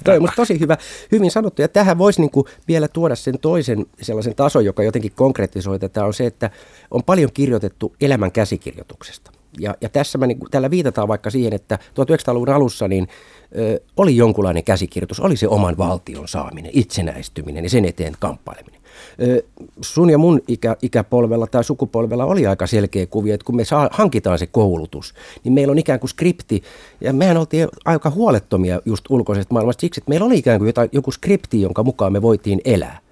Toi 0.05 0.17
on 0.17 0.29
tosi 0.37 0.61
hyvä, 0.61 0.77
hyvin 1.13 1.31
sanottu. 1.31 1.63
Ja 1.63 1.69
tähän 1.69 1.99
voisi 1.99 2.21
niin 2.21 2.31
kuin 2.31 2.47
vielä 2.69 2.89
tuoda 2.89 3.15
sen 3.15 3.39
toisen 3.39 3.87
sellaisen 4.03 4.35
tason, 4.35 4.65
joka 4.65 4.83
jotenkin 4.83 5.13
konkretisoi 5.15 5.79
tätä, 5.79 6.05
on 6.05 6.15
se, 6.15 6.27
että 6.27 6.51
on 6.91 7.03
paljon 7.03 7.31
kirjoitettu 7.35 7.95
elämän 8.01 8.33
käsikirjoituksesta. 8.33 9.31
Ja, 9.59 9.75
ja 9.81 9.89
tässä 9.89 10.19
mä, 10.19 10.27
niin, 10.27 10.39
tällä 10.51 10.71
viitataan 10.71 11.09
vaikka 11.09 11.31
siihen, 11.31 11.53
että 11.53 11.79
1900-luvun 12.01 12.49
alussa 12.49 12.89
niin, 12.89 13.09
ö, 13.59 13.81
oli 13.97 14.17
jonkunlainen 14.17 14.65
käsikirjoitus, 14.65 15.21
oli 15.21 15.37
se 15.37 15.49
oman 15.49 15.79
valtion 15.79 16.29
saaminen, 16.29 16.71
itsenäistyminen 16.75 17.65
ja 17.65 17.71
sen 17.71 17.85
eteen 17.85 18.15
kamppaileminen. 18.19 18.84
Sun 19.81 20.11
ja 20.11 20.19
mun 20.19 20.41
ikä, 20.49 20.77
ikäpolvella 20.83 21.47
tai 21.47 21.65
sukupolvella 21.65 22.25
oli 22.25 22.47
aika 22.47 22.67
selkeä 22.67 23.07
kuvio, 23.07 23.35
että 23.35 23.45
kun 23.45 23.57
me 23.57 23.65
saa, 23.65 23.89
hankitaan 23.93 24.39
se 24.39 24.47
koulutus, 24.47 25.15
niin 25.45 25.53
meillä 25.53 25.71
on 25.71 25.79
ikään 25.79 26.01
kuin 26.01 26.11
skripti, 26.11 26.63
ja 27.01 27.13
mehän 27.13 27.37
oltiin 27.37 27.69
aika 27.85 28.11
huolettomia 28.11 28.81
just 28.85 29.05
ulkoisesta 29.09 29.55
maailmasta 29.55 29.81
siksi, 29.81 30.01
että 30.01 30.09
meillä 30.09 30.27
oli 30.27 30.39
ikään 30.39 30.59
kuin 30.59 30.67
jotain, 30.67 30.89
joku 30.93 31.11
skripti, 31.11 31.61
jonka 31.61 31.83
mukaan 31.83 32.13
me 32.13 32.23
voitiin 32.23 32.61
elää. 32.65 33.04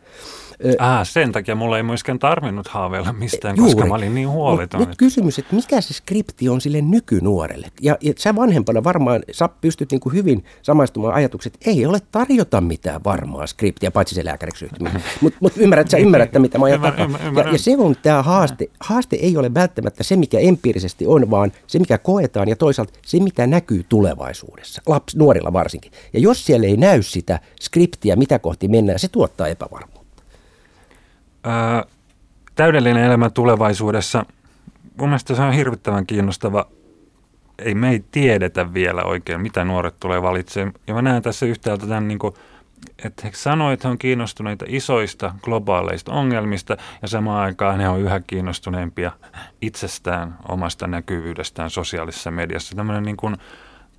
Ah, 0.78 1.08
sen 1.08 1.32
takia 1.32 1.54
mulla 1.54 1.76
ei 1.76 1.82
myöskään 1.82 2.18
tarvinnut 2.18 2.68
haaveilla 2.68 3.12
mistään, 3.12 3.56
Juuri. 3.56 3.74
koska 3.74 3.88
mä 3.88 3.94
olin 3.94 4.14
niin 4.14 4.28
huoleton. 4.28 4.80
Nyt 4.80 4.96
kysymys, 4.96 5.38
että 5.38 5.56
mikä 5.56 5.80
se 5.80 5.94
skripti 5.94 6.48
on 6.48 6.60
sille 6.60 6.80
nykynuorelle? 6.80 7.66
Ja, 7.80 7.96
ja 8.00 8.12
sä 8.16 8.36
vanhempana 8.36 8.84
varmaan 8.84 9.22
sä 9.30 9.48
pystyt 9.60 9.90
niin 9.90 10.00
kuin 10.00 10.14
hyvin 10.14 10.44
samaistumaan 10.62 11.14
ajatukset, 11.14 11.54
että 11.54 11.70
ei 11.70 11.86
ole 11.86 11.98
tarjota 12.12 12.60
mitään 12.60 13.04
varmaa 13.04 13.46
skriptiä, 13.46 13.90
paitsi 13.90 14.14
se 14.14 14.24
lääkäriksi 14.24 14.68
Mutta 15.20 15.38
mut 15.40 15.52
ymmärrät, 15.56 15.90
sä 15.90 15.96
ymmärrät, 15.96 16.30
mitä 16.38 16.58
mä 16.58 16.64
ajan 16.64 16.82
Ja, 16.82 17.52
ja 17.52 17.58
se 17.58 17.76
on 17.78 17.96
tämä 18.02 18.22
haaste. 18.22 18.66
Haaste 18.80 19.16
ei 19.16 19.36
ole 19.36 19.54
välttämättä 19.54 20.02
se, 20.02 20.16
mikä 20.16 20.38
empiirisesti 20.38 21.06
on, 21.06 21.30
vaan 21.30 21.52
se, 21.66 21.78
mikä 21.78 21.98
koetaan 21.98 22.48
ja 22.48 22.56
toisaalta 22.56 22.92
se, 23.06 23.20
mitä 23.20 23.46
näkyy 23.46 23.84
tulevaisuudessa, 23.88 24.82
laps, 24.86 25.16
nuorilla 25.16 25.52
varsinkin. 25.52 25.92
Ja 26.12 26.20
jos 26.20 26.46
siellä 26.46 26.66
ei 26.66 26.76
näy 26.76 27.02
sitä 27.02 27.40
skriptiä, 27.60 28.16
mitä 28.16 28.38
kohti 28.38 28.68
mennään, 28.68 28.98
se 28.98 29.08
tuottaa 29.08 29.48
epävarmuutta 29.48 30.01
ää, 31.44 31.84
täydellinen 32.54 33.04
elämä 33.04 33.30
tulevaisuudessa, 33.30 34.26
mun 34.98 35.08
mielestä 35.08 35.34
se 35.34 35.42
on 35.42 35.52
hirvittävän 35.52 36.06
kiinnostava. 36.06 36.66
Ei 37.58 37.74
me 37.74 37.90
ei 37.90 38.04
tiedetä 38.10 38.74
vielä 38.74 39.02
oikein, 39.02 39.40
mitä 39.40 39.64
nuoret 39.64 40.00
tulee 40.00 40.22
valitsemaan. 40.22 40.74
Ja 40.86 40.94
mä 40.94 41.02
näen 41.02 41.22
tässä 41.22 41.46
yhtäältä 41.46 41.86
tämän, 41.86 42.08
niin 42.08 42.18
kuin, 42.18 42.34
että 43.04 43.22
he 43.24 43.30
sanoivat, 43.34 43.72
että 43.72 43.88
he 43.88 43.92
on 43.92 43.98
kiinnostuneita 43.98 44.64
isoista 44.68 45.34
globaaleista 45.42 46.12
ongelmista 46.12 46.76
ja 47.02 47.08
samaan 47.08 47.42
aikaan 47.42 47.80
he 47.80 47.88
on 47.88 48.00
yhä 48.00 48.20
kiinnostuneempia 48.20 49.12
itsestään, 49.62 50.38
omasta 50.48 50.86
näkyvyydestään 50.86 51.70
sosiaalisessa 51.70 52.30
mediassa. 52.30 52.76
Tämmöinen 52.76 53.02
niin 53.02 53.16
kuin 53.16 53.36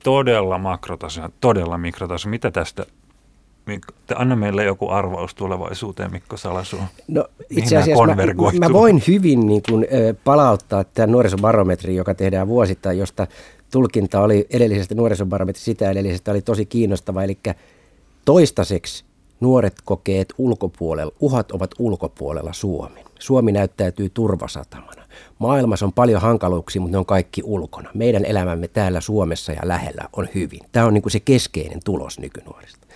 todella 0.03 0.57
makrotaso, 0.57 1.29
todella 1.41 1.77
mikrotaso. 1.77 2.29
Mitä 2.29 2.51
tästä 2.51 2.85
Mikko, 3.65 3.93
anna 4.15 4.35
meille 4.35 4.63
joku 4.63 4.89
arvaus 4.89 5.35
tulevaisuuteen, 5.35 6.11
Mikko 6.11 6.37
Salasu. 6.37 6.77
No 7.07 7.25
itse 7.49 7.77
asiassa 7.77 8.05
mä, 8.05 8.67
mä 8.67 8.73
voin 8.73 9.03
hyvin 9.07 9.47
niin 9.47 9.61
kuin, 9.69 9.87
palauttaa 10.23 10.83
tämän 10.83 11.11
nuorisobarometrin, 11.11 11.95
joka 11.95 12.13
tehdään 12.13 12.47
vuosittain, 12.47 12.97
josta 12.97 13.27
tulkinta 13.71 14.21
oli 14.21 14.47
edellisestä 14.49 14.95
nuorisobarometrista, 14.95 15.65
sitä 15.65 15.91
edellisestä 15.91 16.31
oli 16.31 16.41
tosi 16.41 16.65
kiinnostava. 16.65 17.23
Eli 17.23 17.37
toistaiseksi 18.25 19.05
nuoret 19.39 19.73
kokeet 19.85 20.33
ulkopuolella, 20.37 21.13
uhat 21.19 21.51
ovat 21.51 21.71
ulkopuolella 21.79 22.53
Suomen. 22.53 23.03
Suomi 23.19 23.51
näyttäytyy 23.51 24.09
turvasatamana. 24.09 25.02
Maailmassa 25.39 25.85
on 25.85 25.93
paljon 25.93 26.21
hankaluuksia, 26.21 26.81
mutta 26.81 26.91
ne 26.95 26.97
on 26.97 27.05
kaikki 27.05 27.41
ulkona. 27.45 27.89
Meidän 27.93 28.25
elämämme 28.25 28.67
täällä 28.67 29.01
Suomessa 29.01 29.51
ja 29.51 29.61
lähellä 29.63 30.09
on 30.13 30.27
hyvin. 30.35 30.59
Tämä 30.71 30.85
on 30.85 30.93
niin 30.93 31.01
kuin 31.01 31.11
se 31.11 31.19
keskeinen 31.19 31.79
tulos 31.85 32.19
nykynuorista. 32.19 32.87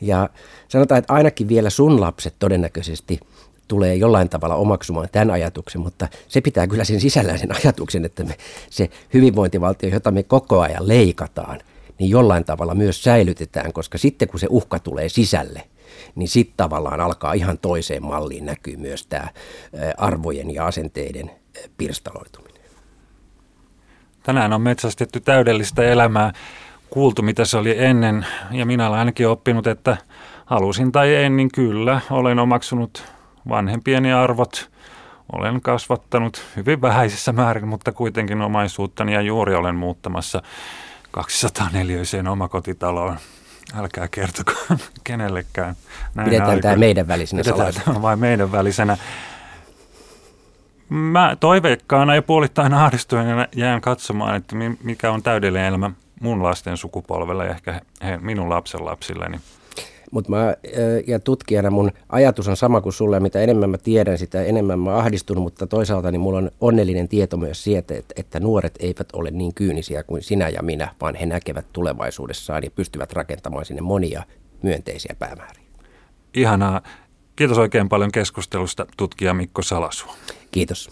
Ja 0.00 0.28
sanotaan, 0.68 0.98
että 0.98 1.14
ainakin 1.14 1.48
vielä 1.48 1.70
sun 1.70 2.00
lapset 2.00 2.34
todennäköisesti 2.38 3.20
tulee 3.68 3.94
jollain 3.94 4.28
tavalla 4.28 4.54
omaksumaan 4.54 5.08
tämän 5.12 5.30
ajatuksen, 5.30 5.80
mutta 5.80 6.08
se 6.28 6.40
pitää 6.40 6.66
kyllä 6.66 6.84
sen 6.84 7.00
sisällään 7.00 7.38
sen 7.38 7.56
ajatuksen, 7.56 8.04
että 8.04 8.24
me, 8.24 8.36
se 8.70 8.90
hyvinvointivaltio, 9.14 9.90
jota 9.90 10.10
me 10.10 10.22
koko 10.22 10.60
ajan 10.60 10.88
leikataan, 10.88 11.60
niin 11.98 12.10
jollain 12.10 12.44
tavalla 12.44 12.74
myös 12.74 13.02
säilytetään, 13.02 13.72
koska 13.72 13.98
sitten 13.98 14.28
kun 14.28 14.40
se 14.40 14.46
uhka 14.50 14.78
tulee 14.78 15.08
sisälle, 15.08 15.62
niin 16.14 16.28
sitten 16.28 16.56
tavallaan 16.56 17.00
alkaa 17.00 17.32
ihan 17.32 17.58
toiseen 17.58 18.02
malliin 18.04 18.46
näkyy 18.46 18.76
myös 18.76 19.06
tämä 19.06 19.28
arvojen 19.96 20.54
ja 20.54 20.66
asenteiden 20.66 21.30
pirstaloituminen. 21.76 22.62
Tänään 24.22 24.52
on 24.52 24.62
metsästetty 24.62 25.20
täydellistä 25.20 25.82
elämää 25.82 26.32
kuultu, 26.90 27.22
mitä 27.22 27.44
se 27.44 27.56
oli 27.56 27.84
ennen. 27.84 28.26
Ja 28.50 28.66
minä 28.66 28.88
olen 28.88 28.98
ainakin 28.98 29.28
oppinut, 29.28 29.66
että 29.66 29.96
halusin 30.46 30.92
tai 30.92 31.14
en, 31.14 31.36
niin 31.36 31.52
kyllä 31.54 32.00
olen 32.10 32.38
omaksunut 32.38 33.04
vanhempieni 33.48 34.12
arvot. 34.12 34.70
Olen 35.32 35.60
kasvattanut 35.60 36.42
hyvin 36.56 36.82
vähäisessä 36.82 37.32
määrin, 37.32 37.68
mutta 37.68 37.92
kuitenkin 37.92 38.42
omaisuuttani 38.42 39.14
ja 39.14 39.20
juuri 39.20 39.54
olen 39.54 39.74
muuttamassa 39.74 40.42
204-öiseen 41.18 42.28
omakotitaloon. 42.28 43.18
Älkää 43.76 44.08
kertoko 44.08 44.52
kenellekään. 45.04 45.74
Näin 46.14 46.30
Pidetään 46.30 46.60
tämä 46.60 46.76
meidän 46.76 47.08
välisenä 47.08 47.42
Pidetään 47.42 47.72
tämä 47.84 48.02
vain 48.02 48.18
meidän 48.18 48.52
välisenä. 48.52 48.96
Mä 50.88 51.36
toiveikkaana 51.40 52.14
ja 52.14 52.22
puolittain 52.22 52.74
ahdistuneena 52.74 53.46
jään 53.56 53.80
katsomaan, 53.80 54.36
että 54.36 54.56
mikä 54.82 55.10
on 55.10 55.22
täydellinen 55.22 55.68
elämä 55.68 55.90
mun 56.20 56.42
lasten 56.42 56.76
sukupolvella 56.76 57.44
ja 57.44 57.50
ehkä 57.50 57.80
he, 58.04 58.16
minun 58.16 58.50
lapsen 58.50 58.84
lapsilleni. 58.84 59.40
Mutta 60.10 60.30
mä, 60.30 60.54
ja 61.06 61.20
tutkijana 61.20 61.70
mun 61.70 61.92
ajatus 62.08 62.48
on 62.48 62.56
sama 62.56 62.80
kuin 62.80 62.92
sulle, 62.92 63.20
mitä 63.20 63.40
enemmän 63.40 63.70
mä 63.70 63.78
tiedän, 63.78 64.18
sitä 64.18 64.42
enemmän 64.42 64.78
mä 64.78 64.96
ahdistun, 64.96 65.40
mutta 65.40 65.66
toisaalta 65.66 66.10
niin 66.10 66.20
mulla 66.20 66.38
on 66.38 66.50
onnellinen 66.60 67.08
tieto 67.08 67.36
myös 67.36 67.64
siitä, 67.64 67.94
että, 67.94 68.14
että 68.16 68.40
nuoret 68.40 68.74
eivät 68.80 69.08
ole 69.12 69.30
niin 69.30 69.54
kyynisiä 69.54 70.02
kuin 70.02 70.22
sinä 70.22 70.48
ja 70.48 70.62
minä, 70.62 70.94
vaan 71.00 71.14
he 71.14 71.26
näkevät 71.26 71.66
tulevaisuudessaan 71.72 72.64
ja 72.64 72.70
pystyvät 72.70 73.12
rakentamaan 73.12 73.64
sinne 73.64 73.82
monia 73.82 74.22
myönteisiä 74.62 75.16
päämääriä. 75.18 75.62
Ihanaa. 76.34 76.80
Kiitos 77.36 77.58
oikein 77.58 77.88
paljon 77.88 78.12
keskustelusta 78.12 78.86
tutkija 78.96 79.34
Mikko 79.34 79.62
Salasu. 79.62 80.06
Kiitos. 80.50 80.90